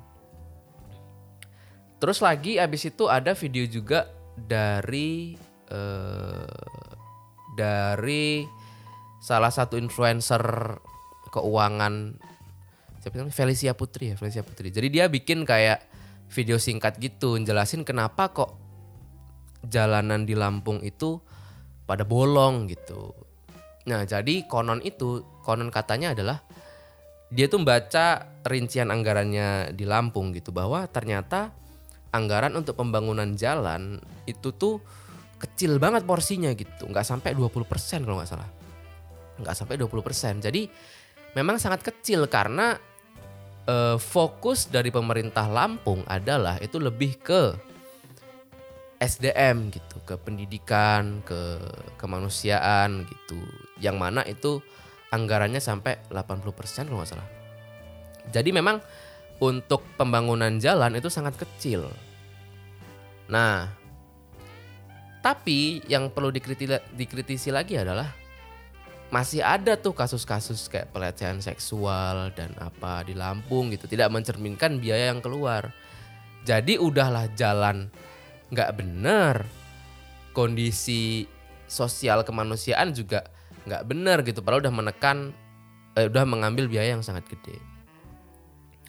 Terus 1.99 2.19
lagi 2.19 2.59
abis 2.59 2.91
itu 2.91 3.07
ada 3.07 3.31
video 3.31 3.63
juga 3.69 4.09
dari 4.35 5.37
eh, 5.71 6.72
dari 7.53 8.45
salah 9.23 9.49
satu 9.53 9.79
influencer 9.79 10.41
keuangan 11.31 12.19
siapa 12.99 13.19
namanya 13.19 13.35
Felicia 13.35 13.73
Putri 13.75 14.11
ya 14.11 14.15
Felicia 14.15 14.43
Putri. 14.43 14.71
Jadi 14.71 14.87
dia 14.87 15.05
bikin 15.11 15.43
kayak 15.43 15.83
video 16.31 16.55
singkat 16.55 16.97
gitu 16.99 17.35
jelasin 17.39 17.83
kenapa 17.83 18.31
kok 18.31 18.51
jalanan 19.67 20.27
di 20.27 20.35
Lampung 20.35 20.83
itu 20.83 21.19
pada 21.83 22.07
bolong 22.07 22.67
gitu. 22.71 23.11
Nah, 23.83 24.07
jadi 24.07 24.47
konon 24.47 24.79
itu 24.83 25.23
konon 25.43 25.67
katanya 25.67 26.15
adalah 26.15 26.39
dia 27.33 27.51
tuh 27.51 27.63
baca 27.65 28.39
rincian 28.47 28.87
anggarannya 28.93 29.75
di 29.75 29.83
Lampung 29.83 30.31
gitu 30.31 30.55
bahwa 30.55 30.87
ternyata 30.87 31.51
anggaran 32.13 32.53
untuk 32.55 32.79
pembangunan 32.79 33.35
jalan 33.35 33.99
itu 34.29 34.53
tuh 34.55 34.79
kecil 35.43 35.77
banget 35.77 36.07
porsinya 36.07 36.51
gitu. 36.55 36.87
Nggak 36.87 37.05
sampai 37.05 37.35
20% 37.35 38.03
kalau 38.03 38.17
nggak 38.19 38.31
salah. 38.31 38.49
Nggak 39.39 39.55
sampai 39.57 39.75
20% 39.75 40.45
jadi 40.45 40.61
memang 41.35 41.57
sangat 41.57 41.81
kecil 41.83 42.29
karena 42.29 42.77
eh, 43.65 43.97
fokus 43.97 44.69
dari 44.69 44.93
pemerintah 44.93 45.49
Lampung 45.49 46.05
adalah 46.07 46.61
itu 46.61 46.77
lebih 46.77 47.19
ke 47.19 47.41
SDM 49.03 49.67
gitu 49.67 49.99
ke 50.07 50.15
pendidikan 50.15 51.19
ke 51.27 51.59
kemanusiaan 51.99 53.03
gitu. 53.03 53.39
Yang 53.83 53.97
mana 53.99 54.21
itu 54.23 54.63
anggarannya 55.11 55.59
sampai 55.59 55.99
80% 56.07 56.87
kalau 56.87 57.03
nggak 57.03 57.11
salah. 57.11 57.29
Jadi 58.31 58.55
memang 58.55 58.79
untuk 59.43 59.83
pembangunan 59.99 60.55
jalan 60.55 60.95
itu 60.95 61.11
sangat 61.11 61.35
kecil. 61.35 61.91
Nah 63.27 63.82
tapi 65.23 65.79
yang 65.87 66.11
perlu 66.11 66.35
dikritisi, 66.35 66.75
dikritisi 66.99 67.47
lagi 67.47 67.79
adalah 67.79 68.11
masih 69.07 69.39
ada 69.39 69.79
tuh 69.79 69.95
kasus-kasus 69.95 70.67
kayak 70.67 70.91
pelecehan 70.91 71.39
seksual 71.39 72.35
dan 72.35 72.51
apa 72.59 73.07
di 73.07 73.15
Lampung 73.15 73.71
gitu 73.71 73.87
tidak 73.87 74.11
mencerminkan 74.11 74.83
biaya 74.83 75.15
yang 75.15 75.23
keluar. 75.23 75.71
Jadi 76.43 76.75
udahlah 76.75 77.31
jalan 77.39 77.87
nggak 78.51 78.73
bener 78.75 79.47
kondisi 80.35 81.23
sosial 81.71 82.27
kemanusiaan 82.27 82.91
juga 82.91 83.23
nggak 83.63 83.83
bener 83.87 84.27
gitu 84.27 84.43
padahal 84.43 84.67
udah 84.67 84.75
menekan 84.75 85.31
eh, 85.95 86.11
udah 86.11 86.27
mengambil 86.27 86.67
biaya 86.67 86.99
yang 86.99 87.05
sangat 87.05 87.23
gede. 87.31 87.55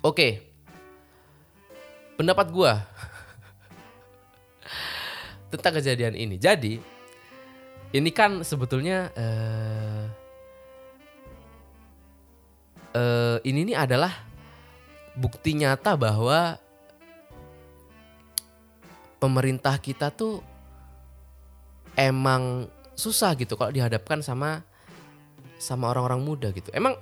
Oke. 0.03 0.51
Pendapat 2.19 2.51
gua 2.51 2.83
tentang 5.57 5.81
kejadian 5.81 6.15
ini. 6.19 6.37
Jadi 6.37 6.79
ini 7.95 8.11
kan 8.11 8.43
sebetulnya 8.43 9.11
eh 9.15 10.05
eh, 12.95 13.39
ini 13.47 13.71
nih 13.71 13.77
adalah 13.79 14.13
bukti 15.15 15.55
nyata 15.55 15.95
bahwa 15.95 16.59
pemerintah 19.23 19.79
kita 19.79 20.11
tuh 20.11 20.43
emang 21.95 22.67
susah 22.95 23.35
gitu 23.39 23.55
kalau 23.55 23.71
dihadapkan 23.71 24.23
sama 24.23 24.63
sama 25.59 25.91
orang-orang 25.95 26.21
muda 26.23 26.49
gitu. 26.51 26.71
Emang 26.75 26.99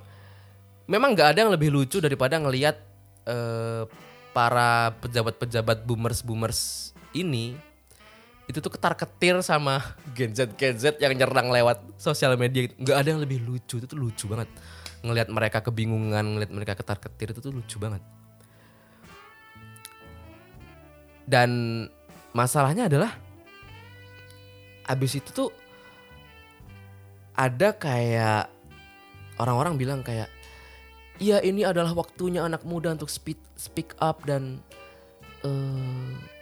memang 0.85 1.17
nggak 1.17 1.35
ada 1.35 1.39
yang 1.45 1.53
lebih 1.53 1.73
lucu 1.73 1.97
daripada 1.97 2.37
ngelihat 2.37 2.77
eh, 3.25 3.83
para 4.33 4.97
pejabat-pejabat 5.01 5.85
boomers-boomers 5.85 6.91
ini 7.13 7.53
itu 8.43 8.59
tuh 8.59 8.71
ketar 8.75 8.93
ketir 8.99 9.39
sama 9.39 9.79
Gen 10.11 10.35
Z 10.35 10.59
Gen 10.59 10.75
Z 10.75 10.99
yang 10.99 11.15
nyerang 11.15 11.47
lewat 11.47 11.79
sosial 11.95 12.35
media 12.35 12.67
gitu. 12.67 12.75
nggak 12.75 12.97
ada 12.99 13.07
yang 13.15 13.21
lebih 13.23 13.39
lucu 13.39 13.79
itu 13.79 13.87
tuh 13.87 13.95
lucu 13.95 14.27
banget 14.27 14.51
ngelihat 15.03 15.29
mereka 15.31 15.63
kebingungan 15.63 16.23
ngelihat 16.35 16.51
mereka 16.51 16.73
ketar 16.75 16.99
ketir 16.99 17.31
itu 17.31 17.39
tuh 17.39 17.55
lucu 17.55 17.79
banget 17.79 18.03
dan 21.23 21.49
masalahnya 22.35 22.91
adalah 22.91 23.15
abis 24.91 25.23
itu 25.23 25.29
tuh 25.31 25.49
ada 27.33 27.71
kayak 27.71 28.51
orang-orang 29.39 29.79
bilang 29.79 29.99
kayak 30.03 30.27
iya 31.23 31.39
ini 31.39 31.63
adalah 31.63 31.95
waktunya 31.95 32.43
anak 32.43 32.67
muda 32.67 32.91
untuk 32.91 33.07
speak 33.07 33.39
speak 33.55 33.95
up 34.03 34.19
dan 34.27 34.59
eh, 35.47 36.32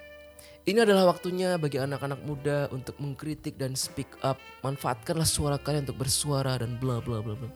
ini 0.62 0.78
adalah 0.78 1.10
waktunya 1.10 1.58
bagi 1.58 1.82
anak-anak 1.82 2.22
muda 2.22 2.70
untuk 2.70 2.94
mengkritik 3.02 3.58
dan 3.58 3.74
speak 3.74 4.14
up. 4.22 4.38
Manfaatkanlah 4.62 5.26
suara 5.26 5.58
kalian 5.58 5.90
untuk 5.90 6.06
bersuara 6.06 6.54
dan 6.62 6.78
bla 6.78 7.02
bla 7.02 7.18
bla 7.18 7.34
bla. 7.34 7.50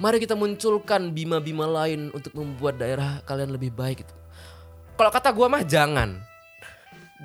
Mari 0.00 0.24
kita 0.24 0.32
munculkan 0.32 1.12
bima-bima 1.12 1.68
lain 1.68 2.08
untuk 2.16 2.32
membuat 2.32 2.80
daerah 2.80 3.20
kalian 3.28 3.52
lebih 3.52 3.76
baik 3.76 4.08
gitu. 4.08 4.14
Kalau 4.96 5.12
kata 5.12 5.28
gua 5.36 5.52
mah 5.52 5.60
jangan. 5.60 6.16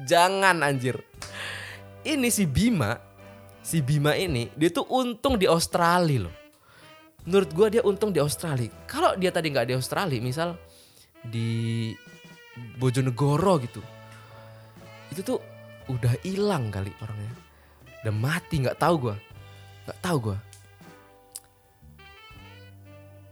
Jangan 0.04 0.60
anjir. 0.68 1.00
Ini 2.04 2.28
si 2.28 2.44
Bima, 2.44 3.00
si 3.64 3.80
Bima 3.80 4.20
ini 4.20 4.52
dia 4.60 4.68
tuh 4.68 4.84
untung 4.92 5.40
di 5.40 5.48
Australia 5.48 6.28
loh. 6.28 6.36
Menurut 7.24 7.56
gua 7.56 7.72
dia 7.72 7.88
untung 7.88 8.12
di 8.12 8.20
Australia. 8.20 8.68
Kalau 8.84 9.16
dia 9.16 9.32
tadi 9.32 9.48
nggak 9.48 9.72
di 9.72 9.76
Australia, 9.80 10.20
misal 10.20 10.60
di 11.24 11.96
Bojonegoro 12.76 13.64
gitu 13.64 13.95
itu 15.16 15.24
tuh 15.24 15.40
udah 15.88 16.12
hilang 16.28 16.68
kali 16.68 16.92
orangnya. 17.00 17.32
Udah 18.04 18.14
mati 18.14 18.60
nggak 18.60 18.76
tahu 18.76 19.10
gua. 19.10 19.16
Nggak 19.88 20.00
tahu 20.04 20.18
gua. 20.20 20.38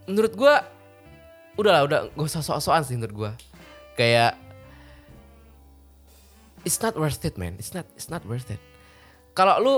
Menurut 0.08 0.34
gua 0.40 0.64
udahlah 1.60 1.84
udah 1.86 2.00
gak 2.16 2.24
usah 2.24 2.40
sok-sokan 2.40 2.88
sih 2.88 2.96
menurut 2.96 3.16
gua. 3.16 3.32
Kayak 4.00 4.40
it's 6.64 6.80
not 6.80 6.96
worth 6.96 7.20
it 7.28 7.36
man. 7.36 7.60
It's 7.60 7.76
not 7.76 7.84
it's 8.00 8.08
not 8.08 8.24
worth 8.24 8.48
it. 8.48 8.64
Kalau 9.36 9.60
lu 9.60 9.76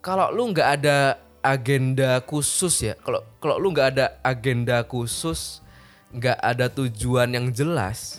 kalau 0.00 0.32
lu 0.32 0.48
nggak 0.50 0.80
ada 0.80 1.20
agenda 1.44 2.18
khusus 2.24 2.82
ya 2.82 2.94
kalau 2.98 3.22
kalau 3.38 3.60
lu 3.60 3.70
nggak 3.70 3.88
ada 3.94 4.06
agenda 4.26 4.82
khusus 4.82 5.62
nggak 6.10 6.38
ada 6.40 6.66
tujuan 6.72 7.30
yang 7.30 7.52
jelas 7.52 8.18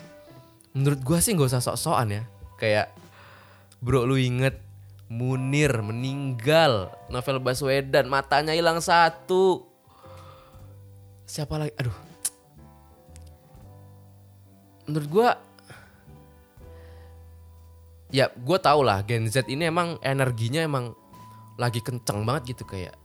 menurut 0.72 1.02
gua 1.02 1.20
sih 1.20 1.34
nggak 1.34 1.50
usah 1.50 1.64
sok-sokan 1.64 2.22
ya. 2.22 2.24
Kayak 2.60 2.92
bro 3.80 4.04
lu 4.04 4.20
inget 4.20 4.60
Munir 5.10 5.74
meninggal 5.82 6.94
Novel 7.10 7.42
Baswedan 7.42 8.06
matanya 8.14 8.54
hilang 8.54 8.78
satu. 8.78 9.66
Siapa 11.26 11.58
lagi? 11.58 11.74
Aduh. 11.82 11.98
Menurut 14.86 15.10
gua 15.10 15.30
ya 18.14 18.30
gue 18.34 18.58
tau 18.62 18.82
lah 18.86 19.02
Gen 19.06 19.30
Z 19.30 19.50
ini 19.50 19.70
emang 19.70 19.98
energinya 20.02 20.62
emang 20.62 20.94
lagi 21.62 21.82
kenceng 21.82 22.26
banget 22.26 22.58
gitu 22.58 22.66
kayak 22.66 22.98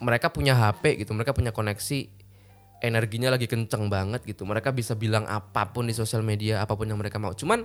mereka 0.00 0.32
punya 0.32 0.56
HP 0.56 1.04
gitu 1.04 1.12
mereka 1.12 1.36
punya 1.36 1.52
koneksi 1.52 2.08
energinya 2.84 3.32
lagi 3.32 3.48
kenceng 3.48 3.88
banget 3.88 4.20
gitu. 4.28 4.44
Mereka 4.44 4.76
bisa 4.76 4.92
bilang 4.92 5.24
apa 5.24 5.72
pun 5.72 5.88
di 5.88 5.96
sosial 5.96 6.20
media 6.20 6.60
apa 6.60 6.76
pun 6.76 6.84
yang 6.84 7.00
mereka 7.00 7.16
mau. 7.16 7.32
Cuman 7.32 7.64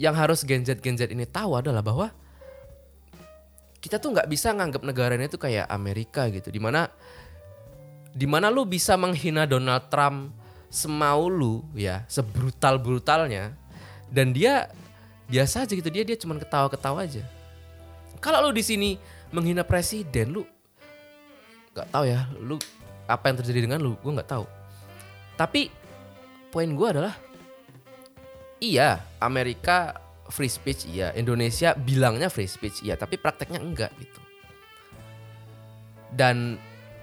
yang 0.00 0.16
harus 0.16 0.44
Gen 0.48 0.64
Z 0.64 0.80
Gen 0.80 0.96
Z 0.96 1.12
ini 1.12 1.28
tahu 1.28 1.60
adalah 1.60 1.84
bahwa 1.84 2.08
kita 3.78 4.00
tuh 4.00 4.16
nggak 4.16 4.28
bisa 4.28 4.50
nganggap 4.50 4.82
negaranya 4.82 5.28
itu 5.28 5.38
kayak 5.38 5.68
Amerika 5.68 6.26
gitu. 6.32 6.48
Di 6.48 6.58
mana 6.58 6.88
di 8.10 8.26
mana 8.26 8.48
lu 8.48 8.64
bisa 8.64 8.96
menghina 8.96 9.44
Donald 9.44 9.86
Trump 9.92 10.32
semau 10.68 11.28
lu 11.30 11.64
ya 11.72 12.04
sebrutal 12.10 12.76
brutalnya 12.76 13.56
dan 14.08 14.32
dia 14.32 14.72
biasa 15.28 15.68
aja 15.68 15.72
gitu. 15.76 15.88
Dia 15.92 16.04
dia 16.04 16.16
cuman 16.16 16.40
ketawa 16.40 16.66
ketawa 16.72 17.04
aja. 17.04 17.22
Kalau 18.18 18.48
lu 18.48 18.50
di 18.56 18.64
sini 18.64 18.98
menghina 19.30 19.62
presiden 19.62 20.32
lu 20.32 20.42
nggak 21.76 21.88
tahu 21.94 22.04
ya 22.08 22.26
lu 22.40 22.58
apa 23.06 23.24
yang 23.30 23.36
terjadi 23.38 23.60
dengan 23.68 23.78
lu 23.84 23.94
gue 24.00 24.12
nggak 24.16 24.30
tahu. 24.32 24.44
Tapi 25.38 25.70
poin 26.50 26.66
gue 26.66 26.88
adalah 26.88 27.14
iya 28.58 29.02
Amerika 29.22 29.98
free 30.28 30.50
speech 30.52 30.88
iya. 30.88 31.12
Indonesia 31.16 31.72
bilangnya 31.74 32.28
free 32.28 32.48
speech 32.48 32.84
iya. 32.84 32.94
Tapi 32.94 33.16
prakteknya 33.16 33.60
enggak 33.60 33.92
gitu. 33.98 34.20
Dan 36.12 36.56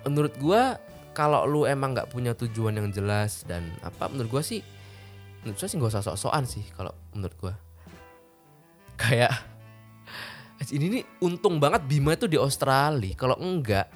menurut 0.05 0.33
gua 0.37 0.77
kalau 1.15 1.47
lu 1.47 1.65
emang 1.65 1.95
nggak 1.95 2.11
punya 2.11 2.37
tujuan 2.37 2.77
yang 2.77 2.89
jelas 2.91 3.45
dan 3.47 3.65
apa 3.81 4.09
menurut 4.11 4.39
gua 4.39 4.43
sih 4.45 4.61
menurut 5.41 5.61
saya 5.61 5.69
sih 5.69 5.77
gak 5.77 5.93
usah 5.93 6.03
sok-sokan 6.03 6.45
sih 6.45 6.65
kalau 6.73 6.93
menurut 7.13 7.35
gua. 7.41 7.53
Kayak 8.95 9.33
ini 10.75 11.01
nih 11.01 11.03
untung 11.25 11.57
banget 11.57 11.85
Bima 11.85 12.13
itu 12.13 12.29
di 12.29 12.37
Australia. 12.37 13.13
Kalau 13.17 13.37
enggak 13.41 13.89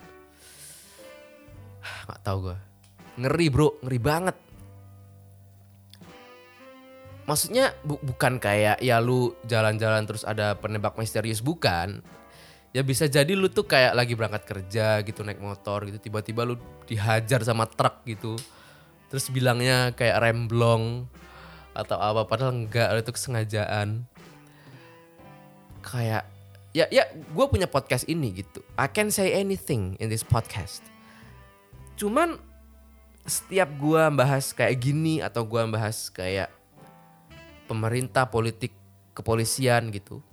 nggak 2.09 2.21
tahu 2.25 2.37
gua. 2.49 2.57
Ngeri 3.19 3.47
bro. 3.51 3.69
Ngeri 3.85 3.99
banget 3.99 4.35
maksudnya 7.29 7.77
bu- 7.85 8.01
bukan 8.01 8.41
kayak 8.41 8.81
ya 8.81 8.97
lu 8.97 9.37
jalan-jalan 9.45 10.09
terus 10.09 10.25
ada 10.25 10.57
penembak 10.57 10.97
misterius 10.97 11.45
bukan. 11.45 12.01
Ya 12.73 12.81
bisa 12.81 13.05
jadi 13.05 13.29
lu 13.37 13.53
tuh 13.53 13.69
kayak 13.69 13.93
lagi 13.93 14.17
berangkat 14.17 14.49
kerja 14.49 15.05
gitu 15.05 15.21
naik 15.21 15.37
motor 15.37 15.85
gitu 15.85 16.01
tiba-tiba 16.01 16.41
lu 16.41 16.57
dihajar 16.89 17.45
sama 17.45 17.69
truk 17.69 18.01
gitu. 18.09 18.33
Terus 19.13 19.29
bilangnya 19.29 19.93
kayak 19.93 20.17
remblong 20.17 21.05
atau 21.77 22.01
apa 22.01 22.25
padahal 22.25 22.65
enggak 22.65 22.97
itu 22.97 23.13
kesengajaan. 23.13 24.09
Kayak 25.85 26.25
ya 26.73 26.89
ya 26.89 27.05
gue 27.13 27.45
punya 27.45 27.69
podcast 27.69 28.09
ini 28.09 28.41
gitu. 28.41 28.65
I 28.73 28.89
can 28.89 29.13
say 29.13 29.37
anything 29.37 29.93
in 30.01 30.09
this 30.09 30.25
podcast. 30.25 30.81
Cuman 31.93 32.41
setiap 33.29 33.69
gue 33.77 34.03
bahas 34.17 34.49
kayak 34.53 34.81
gini 34.81 35.21
atau 35.21 35.45
gue 35.45 35.61
bahas 35.69 36.09
kayak 36.09 36.58
pemerintah, 37.69 38.25
politik, 38.33 38.73
kepolisian 39.13 39.93
gitu. 39.93 40.25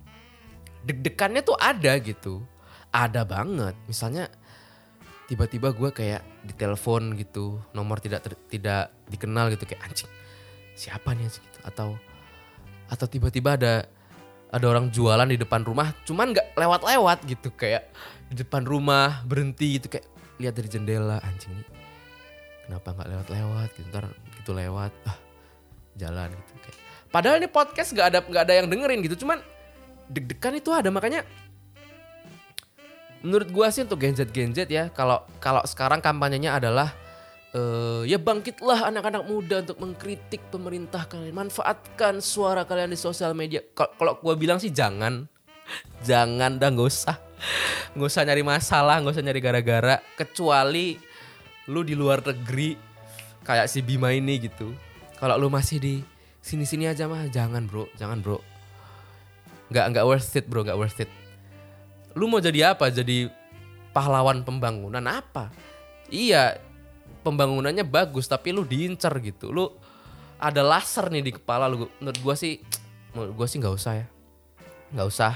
Deg-degannya 0.81 1.45
tuh 1.45 1.53
ada 1.61 2.01
gitu. 2.01 2.41
Ada 2.89 3.21
banget. 3.21 3.77
Misalnya 3.85 4.25
tiba-tiba 5.29 5.69
gue 5.75 5.93
kayak 5.93 6.25
ditelepon 6.49 7.13
gitu, 7.21 7.61
nomor 7.77 8.01
tidak 8.01 8.25
ter- 8.25 8.41
tidak 8.49 8.89
dikenal 9.05 9.53
gitu 9.53 9.69
kayak 9.69 9.85
anjing. 9.85 10.09
Siapa 10.73 11.13
nih 11.13 11.29
anjing 11.29 11.45
gitu 11.45 11.59
atau 11.61 11.89
atau 12.87 13.05
tiba-tiba 13.05 13.59
ada 13.59 13.85
ada 14.47 14.65
orang 14.67 14.87
jualan 14.87 15.27
di 15.27 15.35
depan 15.35 15.59
rumah 15.67 15.91
cuman 16.07 16.31
nggak 16.31 16.55
lewat-lewat 16.55 17.19
gitu 17.27 17.51
kayak 17.51 17.91
di 18.31 18.39
depan 18.39 18.63
rumah 18.63 19.23
berhenti 19.27 19.75
gitu 19.75 19.91
kayak 19.91 20.07
lihat 20.39 20.55
dari 20.55 20.69
jendela 20.71 21.19
anjing 21.19 21.51
nih 21.51 21.67
kenapa 22.67 22.95
nggak 22.95 23.09
lewat-lewat 23.11 23.69
gitu 23.75 23.87
ntar 23.91 24.05
gitu 24.39 24.51
lewat 24.55 24.93
ah 25.03 25.17
jalan 25.99 26.31
gitu 26.31 26.53
kayak 26.63 26.79
Padahal 27.17 27.41
ini 27.41 27.49
podcast 27.49 27.97
gak 27.97 28.13
ada 28.13 28.19
nggak 28.21 28.43
ada 28.45 28.53
yang 28.53 28.69
dengerin 28.69 29.01
gitu, 29.01 29.25
cuman 29.25 29.41
deg-degan 30.05 30.53
itu 30.53 30.69
ada 30.69 30.93
makanya 30.93 31.25
menurut 33.25 33.49
gua 33.49 33.73
sih 33.73 33.81
untuk 33.81 33.97
Gen 33.97 34.13
Z 34.53 34.69
ya 34.69 34.93
kalau 34.93 35.25
kalau 35.41 35.65
sekarang 35.65 35.97
kampanyenya 35.97 36.61
adalah 36.61 36.93
eh 37.57 38.05
ya 38.05 38.21
bangkitlah 38.21 38.93
anak-anak 38.93 39.25
muda 39.25 39.65
untuk 39.65 39.81
mengkritik 39.81 40.45
pemerintah 40.53 41.09
kalian 41.09 41.33
manfaatkan 41.33 42.21
suara 42.21 42.69
kalian 42.69 42.93
di 42.93 42.99
sosial 43.01 43.33
media. 43.33 43.65
Kalau- 43.73 44.21
gua 44.21 44.37
bilang 44.37 44.61
sih 44.61 44.69
jangan 44.69 45.25
jangan 46.05 46.61
dah 46.61 46.69
nggak 46.69 46.85
usah. 46.85 47.17
Nggak 47.97 48.09
usah 48.13 48.21
nyari 48.29 48.45
masalah 48.45 49.01
nggak 49.01 49.17
usah 49.17 49.25
nyari 49.25 49.41
gara-gara 49.41 49.95
kecuali 50.13 51.01
lu 51.65 51.81
di 51.81 51.97
luar 51.97 52.21
negeri 52.21 52.77
kayak 53.41 53.65
si 53.65 53.81
Bima 53.81 54.13
ini 54.13 54.37
gitu. 54.37 54.69
Kalau 55.17 55.33
lu 55.41 55.49
masih 55.49 55.81
di 55.81 55.95
sini-sini 56.47 56.87
aja 56.87 57.11
mah 57.11 57.27
jangan 57.27 57.67
bro. 57.67 57.91
Jangan 57.99 58.23
bro. 58.23 58.39
Nggak 59.67 59.85
nggak 59.91 60.05
worth 60.07 60.39
it 60.39 60.47
bro. 60.47 60.63
Nggak 60.63 60.79
worth 60.79 61.03
it. 61.03 61.11
Lu 62.15 62.31
mau 62.31 62.39
jadi 62.39 62.71
apa? 62.71 62.87
Jadi 62.87 63.27
pahlawan 63.91 64.47
pembangunan 64.47 65.03
apa? 65.03 65.51
Iya 66.07 66.55
pembangunannya 67.27 67.83
bagus 67.83 68.31
tapi 68.31 68.55
lu 68.55 68.63
diincar 68.63 69.11
gitu. 69.19 69.51
Lu 69.51 69.67
ada 70.39 70.63
laser 70.63 71.11
nih 71.11 71.27
di 71.27 71.31
kepala 71.35 71.67
lu. 71.67 71.91
Menurut 71.99 72.19
gua 72.23 72.35
sih 72.39 72.63
menurut 73.11 73.35
gua 73.35 73.47
sih 73.51 73.59
nggak 73.59 73.75
usah 73.75 73.93
ya. 73.99 74.07
Nggak 74.95 75.07
usah. 75.11 75.33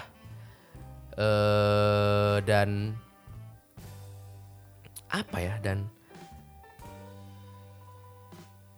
Eh 1.19 2.38
dan 2.47 2.95
apa 5.12 5.38
ya? 5.43 5.60
Dan 5.60 5.91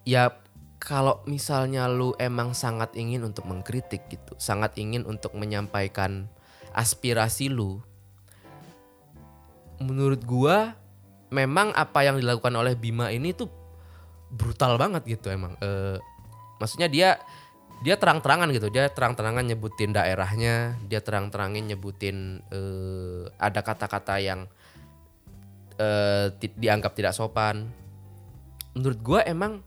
ya 0.04 0.43
kalau 0.84 1.24
misalnya 1.24 1.88
lu 1.88 2.12
emang 2.20 2.52
sangat 2.52 2.92
ingin 3.00 3.24
untuk 3.24 3.48
mengkritik 3.48 4.04
gitu 4.12 4.36
sangat 4.36 4.76
ingin 4.76 5.08
untuk 5.08 5.32
menyampaikan 5.40 6.28
aspirasi 6.76 7.48
lu 7.48 7.80
menurut 9.80 10.22
gua 10.28 10.76
memang 11.34 11.74
apa 11.74 12.06
yang 12.06 12.20
dilakukan 12.20 12.54
oleh 12.54 12.78
Bima 12.78 13.10
ini 13.10 13.34
tuh 13.34 13.50
brutal 14.34 14.78
banget 14.78 15.18
gitu 15.18 15.34
emang. 15.34 15.58
Eh, 15.60 15.98
maksudnya 16.62 16.88
dia 16.88 17.18
dia 17.84 18.00
terang-terangan 18.00 18.48
gitu 18.56 18.72
dia 18.72 18.88
terang-terangan 18.88 19.44
nyebutin 19.44 19.92
daerahnya 19.92 20.80
dia 20.88 21.04
terang-terangin 21.04 21.68
nyebutin 21.74 22.40
eh, 22.48 23.28
ada 23.36 23.60
kata-kata 23.60 24.24
yang 24.24 24.46
ti- 26.38 26.54
dianggap 26.54 26.94
tidak 26.94 27.18
sopan. 27.18 27.68
Menurut 28.78 29.00
gua 29.02 29.20
emang 29.26 29.66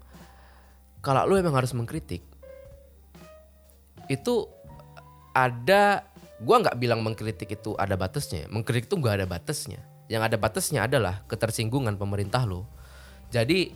kalau 1.07 1.23
lu 1.31 1.39
emang 1.39 1.55
harus 1.55 1.71
mengkritik 1.71 2.27
itu 4.11 4.35
ada 5.31 6.03
gua 6.43 6.67
nggak 6.67 6.79
bilang 6.83 7.07
mengkritik 7.07 7.55
itu 7.55 7.79
ada 7.79 7.95
batasnya. 7.95 8.51
Mengkritik 8.51 8.91
itu 8.91 8.99
nggak 8.99 9.23
ada 9.23 9.27
batasnya. 9.31 9.79
Yang 10.11 10.23
ada 10.33 10.37
batasnya 10.39 10.81
adalah 10.87 11.23
ketersinggungan 11.31 11.95
pemerintah 11.95 12.43
lo 12.43 12.67
jadi 13.31 13.75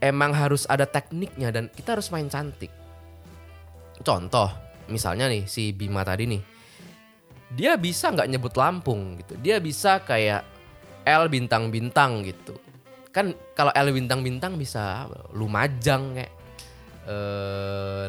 emang 0.00 0.32
harus 0.32 0.64
ada 0.68 0.88
tekniknya 0.88 1.52
dan 1.52 1.68
kita 1.72 1.96
harus 1.96 2.08
main 2.08 2.28
cantik. 2.28 2.72
Contoh 4.00 4.48
misalnya 4.88 5.28
nih 5.28 5.44
si 5.48 5.72
Bima 5.72 6.04
tadi 6.04 6.28
nih. 6.28 6.42
Dia 7.54 7.78
bisa 7.78 8.10
nggak 8.10 8.28
nyebut 8.28 8.54
Lampung 8.56 9.20
gitu. 9.20 9.36
Dia 9.38 9.60
bisa 9.60 10.02
kayak 10.02 10.42
L 11.04 11.28
bintang-bintang 11.28 12.24
gitu 12.24 12.56
kan 13.14 13.30
kalau 13.54 13.70
L 13.70 13.94
bintang-bintang 13.94 14.58
bisa? 14.58 15.06
Lumajang 15.30 16.18
kayak 16.18 16.34
eh 17.06 18.08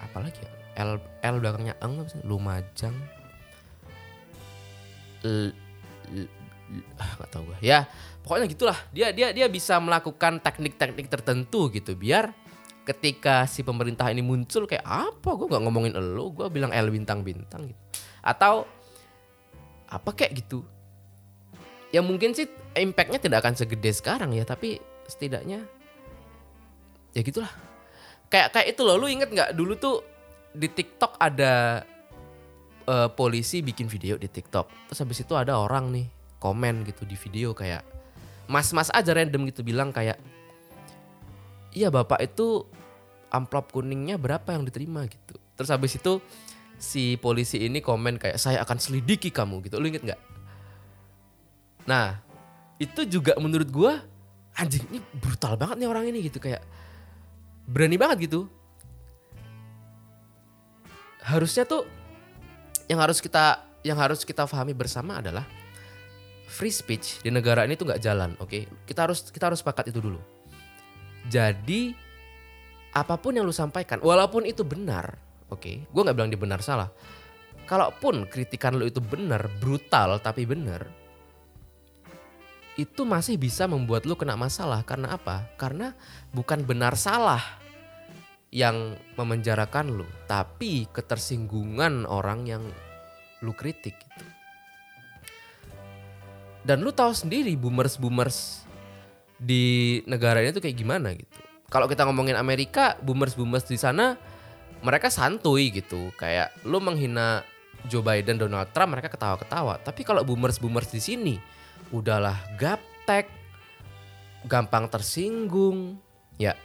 apa 0.00 0.18
lagi 0.24 0.40
ya? 0.40 0.50
L 0.80 0.96
L 1.20 1.36
belakangnya 1.44 1.76
eng 1.84 2.00
apa 2.00 2.16
Lumajang. 2.24 2.96
Ah, 6.96 7.10
nggak 7.20 7.28
tahu 7.28 7.44
gue 7.52 7.58
ya 7.60 7.84
pokoknya 8.24 8.48
gitulah. 8.48 8.78
Dia 8.96 9.12
dia 9.12 9.28
dia 9.36 9.44
bisa 9.52 9.76
melakukan 9.76 10.40
teknik-teknik 10.40 11.12
tertentu 11.12 11.68
gitu 11.68 11.92
biar 11.92 12.32
ketika 12.82 13.46
si 13.46 13.60
pemerintah 13.62 14.08
ini 14.08 14.24
muncul 14.24 14.64
kayak 14.64 14.82
apa? 14.82 15.30
Gue 15.36 15.46
nggak 15.52 15.62
ngomongin 15.68 15.92
elo 15.94 16.32
gue 16.32 16.48
bilang 16.48 16.72
L 16.72 16.88
bintang-bintang 16.88 17.70
gitu. 17.70 17.80
Atau 18.24 18.64
apa 19.86 20.10
kayak 20.16 20.32
gitu 20.40 20.64
ya 21.92 22.00
mungkin 22.00 22.32
sih 22.32 22.48
impactnya 22.72 23.20
tidak 23.20 23.44
akan 23.44 23.54
segede 23.54 23.92
sekarang 23.92 24.32
ya 24.32 24.48
tapi 24.48 24.80
setidaknya 25.06 25.68
ya 27.12 27.20
gitulah. 27.20 27.52
Kayak 28.32 28.56
kayak 28.56 28.66
itu 28.72 28.80
loh 28.80 28.96
lu 28.96 29.06
inget 29.12 29.28
nggak 29.28 29.52
dulu 29.52 29.76
tuh 29.76 30.00
di 30.56 30.72
TikTok 30.72 31.20
ada 31.20 31.84
eh, 32.88 33.08
polisi 33.12 33.60
bikin 33.60 33.92
video 33.92 34.16
di 34.16 34.26
TikTok. 34.26 34.88
Terus 34.88 34.98
habis 35.04 35.20
itu 35.20 35.36
ada 35.36 35.60
orang 35.60 35.92
nih 35.92 36.08
komen 36.40 36.88
gitu 36.88 37.04
di 37.04 37.14
video 37.14 37.52
kayak 37.52 37.84
mas-mas 38.50 38.90
aja 38.90 39.14
random 39.14 39.46
gitu 39.52 39.62
bilang 39.62 39.94
kayak 39.94 40.18
iya 41.76 41.92
bapak 41.92 42.24
itu 42.24 42.66
amplop 43.32 43.72
kuningnya 43.72 44.16
berapa 44.16 44.48
yang 44.56 44.64
diterima? 44.64 45.04
gitu. 45.08 45.36
Terus 45.56 45.70
habis 45.72 45.92
itu 45.96 46.24
si 46.80 47.20
polisi 47.20 47.62
ini 47.62 47.84
komen 47.84 48.16
kayak 48.16 48.40
saya 48.40 48.64
akan 48.64 48.80
selidiki 48.80 49.28
kamu 49.28 49.60
gitu. 49.68 49.76
Lu 49.76 49.88
inget 49.92 50.04
nggak 50.04 50.31
nah 51.88 52.20
itu 52.78 53.06
juga 53.06 53.34
menurut 53.38 53.68
gua 53.70 54.02
anjing 54.58 54.84
ini 54.92 55.00
brutal 55.16 55.56
banget 55.56 55.80
nih 55.80 55.88
orang 55.88 56.04
ini 56.08 56.18
gitu 56.28 56.42
kayak 56.42 56.62
berani 57.66 57.96
banget 57.96 58.28
gitu. 58.28 58.50
Harusnya 61.22 61.62
tuh 61.62 61.86
yang 62.90 62.98
harus 62.98 63.22
kita 63.22 63.62
yang 63.86 63.98
harus 63.98 64.26
kita 64.26 64.44
pahami 64.46 64.74
bersama 64.74 65.22
adalah 65.22 65.46
free 66.50 66.74
speech 66.74 67.22
di 67.22 67.30
negara 67.30 67.64
ini 67.64 67.78
tuh 67.78 67.88
nggak 67.88 68.02
jalan 68.02 68.34
oke? 68.42 68.84
Kita 68.84 69.06
harus 69.08 69.30
kita 69.30 69.48
harus 69.48 69.62
sepakat 69.62 69.94
itu 69.94 70.02
dulu. 70.02 70.18
Jadi 71.30 71.94
apa 72.92 73.16
pun 73.16 73.32
yang 73.32 73.46
lu 73.46 73.54
sampaikan 73.54 74.02
walaupun 74.02 74.44
itu 74.44 74.66
benar 74.66 75.16
oke? 75.48 75.88
Gue 75.88 76.02
nggak 76.02 76.16
bilang 76.18 76.30
dia 76.30 76.40
benar 76.40 76.60
salah. 76.60 76.90
Kalaupun 77.62 78.26
kritikan 78.26 78.74
lu 78.74 78.90
itu 78.90 78.98
benar 78.98 79.46
brutal 79.62 80.18
tapi 80.18 80.42
benar 80.44 81.01
itu 82.80 83.04
masih 83.04 83.36
bisa 83.36 83.68
membuat 83.68 84.08
lu 84.08 84.16
kena 84.16 84.36
masalah. 84.38 84.80
Karena 84.84 85.16
apa? 85.16 85.44
Karena 85.60 85.92
bukan 86.32 86.64
benar 86.64 86.96
salah 86.96 87.42
yang 88.52 89.00
memenjarakan 89.16 89.96
lu 89.96 90.04
tapi 90.28 90.84
ketersinggungan 90.92 92.04
orang 92.04 92.44
yang 92.44 92.62
lu 93.40 93.52
kritik 93.56 93.96
gitu. 93.96 94.26
Dan 96.62 96.84
lu 96.84 96.94
tahu 96.94 97.10
sendiri 97.10 97.56
boomers 97.58 97.98
boomers 97.98 98.62
di 99.34 99.98
negara 100.06 100.38
ini 100.38 100.54
tuh 100.54 100.62
kayak 100.62 100.78
gimana 100.78 101.10
gitu. 101.16 101.40
Kalau 101.66 101.88
kita 101.88 102.06
ngomongin 102.06 102.38
Amerika 102.38 102.94
boomers 103.02 103.34
boomers 103.34 103.66
di 103.66 103.80
sana 103.80 104.14
mereka 104.84 105.10
santuy 105.10 105.72
gitu. 105.74 106.12
Kayak 106.14 106.54
lu 106.62 106.78
menghina 106.78 107.42
Joe 107.90 108.04
Biden 108.04 108.38
Donald 108.38 108.70
Trump 108.70 108.94
mereka 108.94 109.10
ketawa-ketawa. 109.10 109.82
Tapi 109.82 110.06
kalau 110.06 110.22
boomers 110.22 110.62
boomers 110.62 110.92
di 110.92 111.02
sini 111.02 111.34
udahlah 111.92 112.40
gaptek 112.56 113.28
gampang 114.48 114.90
tersinggung. 114.90 116.00
Ya. 116.40 116.58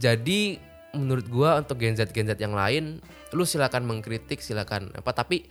Jadi 0.00 0.58
menurut 0.96 1.26
gua 1.30 1.60
untuk 1.62 1.78
Gen 1.78 1.94
Z 1.94 2.10
Gen 2.10 2.26
Z 2.26 2.40
yang 2.40 2.56
lain 2.56 2.98
lu 3.30 3.46
silakan 3.46 3.86
mengkritik 3.86 4.42
silakan 4.42 4.90
apa 4.90 5.14
tapi 5.14 5.46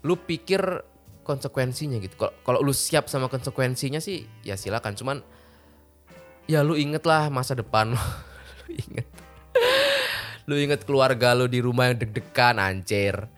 lu 0.00 0.16
pikir 0.16 0.80
konsekuensinya 1.26 2.00
gitu. 2.00 2.16
Kalau 2.16 2.64
lu 2.64 2.72
siap 2.72 3.10
sama 3.12 3.28
konsekuensinya 3.28 4.00
sih 4.00 4.24
ya 4.40 4.56
silakan. 4.56 4.96
Cuman 4.96 5.20
ya 6.48 6.64
lu 6.64 6.78
inget 6.78 7.04
lah 7.04 7.28
masa 7.28 7.52
depan 7.52 7.92
lu 7.92 8.00
inget. 8.88 9.08
Lu 10.48 10.56
inget 10.56 10.88
keluarga 10.88 11.36
lu 11.36 11.44
di 11.44 11.60
rumah 11.60 11.92
yang 11.92 12.00
deg-degan 12.00 12.56
anjir 12.56 13.28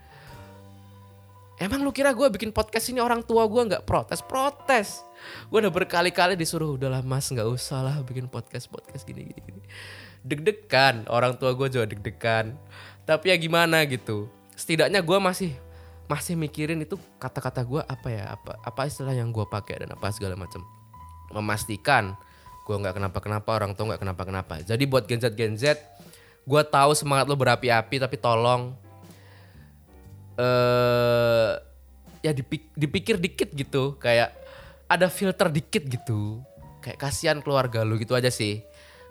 Emang 1.60 1.84
lu 1.84 1.92
kira 1.92 2.16
gue 2.16 2.24
bikin 2.32 2.56
podcast 2.56 2.88
ini 2.88 3.04
orang 3.04 3.20
tua 3.20 3.44
gue 3.44 3.60
nggak 3.68 3.84
protes? 3.84 4.24
Protes. 4.24 5.04
Gue 5.52 5.60
udah 5.60 5.68
berkali-kali 5.68 6.32
disuruh 6.32 6.80
udahlah 6.80 7.04
mas 7.04 7.28
nggak 7.28 7.44
usah 7.44 7.84
lah 7.84 8.00
bikin 8.00 8.32
podcast 8.32 8.64
podcast 8.72 9.04
gini 9.04 9.28
gini 9.28 9.40
gini. 9.44 9.60
Deg-degan 10.24 11.04
orang 11.12 11.36
tua 11.36 11.52
gue 11.52 11.68
juga 11.68 11.84
deg-degan. 11.84 12.56
Tapi 13.04 13.28
ya 13.28 13.36
gimana 13.36 13.84
gitu. 13.84 14.32
Setidaknya 14.56 15.04
gue 15.04 15.18
masih 15.20 15.52
masih 16.08 16.32
mikirin 16.32 16.80
itu 16.80 16.96
kata-kata 17.20 17.60
gue 17.60 17.84
apa 17.84 18.08
ya 18.08 18.32
apa 18.32 18.56
apa 18.64 18.80
istilah 18.88 19.12
yang 19.12 19.28
gue 19.28 19.44
pakai 19.44 19.84
dan 19.84 19.92
apa 19.92 20.08
segala 20.16 20.40
macam. 20.40 20.64
Memastikan 21.28 22.16
gue 22.64 22.72
nggak 22.72 22.96
kenapa-kenapa 22.96 23.50
orang 23.52 23.76
tua 23.76 23.92
nggak 23.92 24.00
kenapa-kenapa. 24.00 24.64
Jadi 24.64 24.88
buat 24.88 25.04
Gen 25.04 25.20
Z 25.20 25.36
Gen 25.36 25.60
Z, 25.60 25.76
gue 26.48 26.62
tahu 26.72 26.96
semangat 26.96 27.28
lo 27.28 27.36
berapi-api 27.36 28.00
tapi 28.00 28.16
tolong 28.16 28.72
eh 30.40 31.50
ya 32.24 32.32
dipik- 32.32 32.72
dipikir 32.72 33.20
dikit 33.20 33.52
gitu. 33.52 34.00
Kayak 34.00 34.32
ada 34.88 35.12
filter 35.12 35.52
dikit 35.52 35.84
gitu. 35.84 36.40
Kayak 36.80 36.96
kasihan 36.96 37.38
keluarga 37.44 37.84
lu 37.84 38.00
gitu 38.00 38.16
aja 38.16 38.32
sih. 38.32 38.64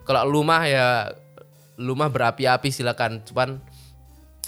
Kalau 0.09 0.25
lu 0.25 0.41
mah 0.41 0.65
ya 0.65 1.13
lu 1.77 1.93
mah 1.93 2.09
berapi-api 2.09 2.73
silakan. 2.73 3.21
Cuman 3.21 3.61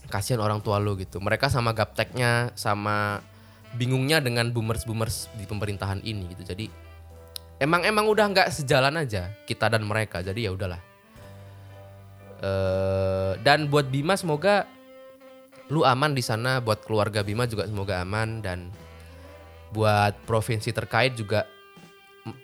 kasihan 0.09 0.41
orang 0.41 0.65
tua 0.65 0.81
lu 0.81 0.97
gitu. 0.97 1.21
Mereka 1.21 1.53
sama 1.53 1.77
gapteknya 1.77 2.49
sama 2.57 3.21
bingungnya 3.77 4.19
dengan 4.19 4.51
boomers 4.51 4.83
boomers 4.83 5.29
di 5.37 5.45
pemerintahan 5.45 6.01
ini 6.01 6.33
gitu. 6.33 6.43
Jadi 6.49 6.65
emang 7.61 7.85
emang 7.85 8.09
udah 8.09 8.25
nggak 8.33 8.49
sejalan 8.49 8.97
aja 8.97 9.29
kita 9.45 9.69
dan 9.69 9.85
mereka. 9.85 10.25
Jadi 10.25 10.49
ya 10.49 10.51
udahlah. 10.51 10.81
Eh, 12.41 13.31
dan 13.45 13.69
buat 13.69 13.85
Bima 13.85 14.17
semoga 14.17 14.65
lu 15.71 15.87
aman 15.87 16.11
di 16.11 16.19
sana 16.19 16.59
buat 16.59 16.83
keluarga 16.83 17.23
Bima 17.23 17.47
juga 17.47 17.63
semoga 17.63 18.03
aman 18.03 18.43
dan 18.43 18.67
buat 19.71 20.11
provinsi 20.27 20.75
terkait 20.75 21.15
juga 21.15 21.47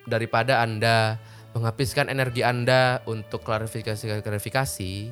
daripada 0.08 0.64
anda 0.64 1.20
menghabiskan 1.52 2.08
energi 2.08 2.42
anda 2.42 3.04
untuk 3.04 3.44
klarifikasi 3.44 4.24
klarifikasi 4.24 5.12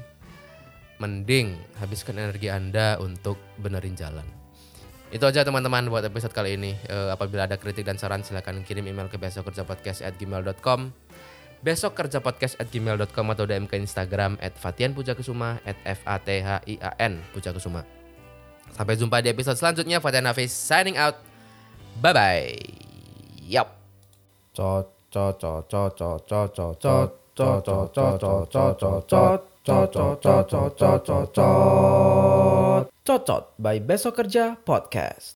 mending 0.95 1.59
habiskan 1.75 2.15
energi 2.15 2.47
anda 2.47 2.95
untuk 3.03 3.35
benerin 3.59 3.99
jalan. 3.99 4.23
Itu 5.11 5.27
aja 5.27 5.43
teman-teman 5.43 5.91
buat 5.91 6.07
episode 6.07 6.31
kali 6.31 6.55
ini. 6.55 6.71
Eh, 6.87 7.09
apabila 7.11 7.51
ada 7.51 7.59
kritik 7.59 7.83
dan 7.83 7.99
saran 7.99 8.23
silahkan 8.23 8.55
kirim 8.63 8.87
email 8.87 9.11
ke 9.11 9.19
besokkerjapodcast@gmail.com 9.19 10.79
besok 11.65 11.97
kerja 11.97 12.21
podcast 12.21 12.61
at 12.61 12.69
gmail.com 12.69 13.25
atau 13.33 13.49
DM 13.49 13.65
ke 13.65 13.73
Instagram 13.81 14.37
at 14.37 14.53
Fatian 14.53 14.93
Pujakusuma 14.93 15.57
at 15.65 15.73
F 15.81 16.05
A 16.05 16.21
T 16.21 16.37
H 16.45 16.61
I 16.69 16.77
A 16.77 16.93
N 17.01 17.17
Pujakusuma 17.33 18.04
Sampai 18.73 18.97
jumpa 18.97 19.21
di 19.21 19.29
episode 19.29 19.57
selanjutnya. 19.59 20.01
Fatih 20.01 20.25
Hafiz 20.25 20.49
signing 20.53 20.97
out. 20.97 21.19
Bye-bye. 22.01 22.57
Yap. 23.45 23.73
Cocot 33.05 33.43
by 33.57 33.77
Besok 33.81 34.13
Kerja 34.21 34.53
Podcast. 34.61 35.33